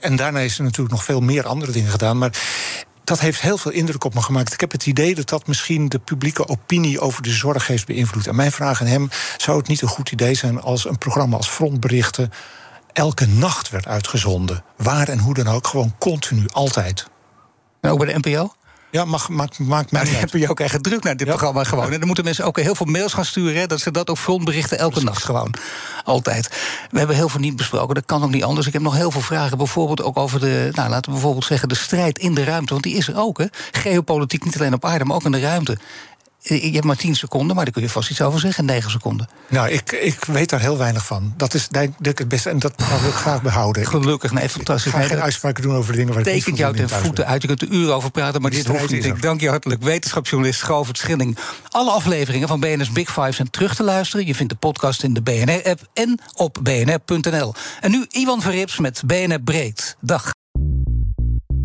[0.00, 2.18] En daarna is er natuurlijk nog veel meer andere dingen gedaan.
[2.18, 2.38] Maar
[3.04, 4.52] dat heeft heel veel indruk op me gemaakt.
[4.52, 8.26] Ik heb het idee dat dat misschien de publieke opinie over de zorg heeft beïnvloed.
[8.26, 11.36] En mijn vraag aan hem: zou het niet een goed idee zijn als een programma
[11.36, 12.30] als Frontberichten
[12.92, 14.64] elke nacht werd uitgezonden?
[14.76, 17.06] Waar en hoe dan ook, gewoon continu, altijd.
[17.80, 18.52] En ook bij de NPO?
[18.94, 20.32] Ja, mag, maakt, maakt mij niet die uit.
[20.32, 21.92] NPO krijgen druk naar dit programma gewoon.
[21.92, 23.60] En dan moeten mensen ook heel veel mails gaan sturen.
[23.60, 25.54] Hè, dat ze dat ook frontberichten elke nacht gewoon.
[26.04, 26.48] Altijd.
[26.90, 27.94] We hebben heel veel niet besproken.
[27.94, 28.66] Dat kan ook niet anders.
[28.66, 29.58] Ik heb nog heel veel vragen.
[29.58, 32.72] Bijvoorbeeld ook over de, nou, laten we bijvoorbeeld zeggen, de strijd in de ruimte.
[32.72, 33.38] Want die is er ook.
[33.38, 33.46] Hè.
[33.70, 35.78] Geopolitiek niet alleen op aarde, maar ook in de ruimte.
[36.44, 38.64] Eh, Je hebt maar 10 seconden, maar daar kun je vast iets over zeggen.
[38.64, 39.28] 9 seconden.
[39.48, 41.34] Nou, ik, ik weet daar heel weinig van.
[41.36, 43.86] Dat is denk ik het beste en dat wil ik graag behouden.
[43.86, 44.92] Gelukkig, nee, Ik fantastisch.
[44.92, 47.26] ga Nee, geen uitspraken doen over de dingen waar ik niet tekent jou ten voeten
[47.26, 47.42] uit.
[47.42, 49.04] Je kunt er uren over praten, maar Die dit hoeft niet.
[49.04, 49.82] Ik dank je hartelijk.
[49.82, 51.38] Wetenschapsjournalist Govert Schilling.
[51.68, 54.26] Alle afleveringen van BNS Big Five zijn terug te luisteren.
[54.26, 57.54] Je vindt de podcast in de BNR-app en op bnr.nl.
[57.80, 59.96] En nu Iwan Verrips met BNR Breekt.
[60.00, 60.30] Dag.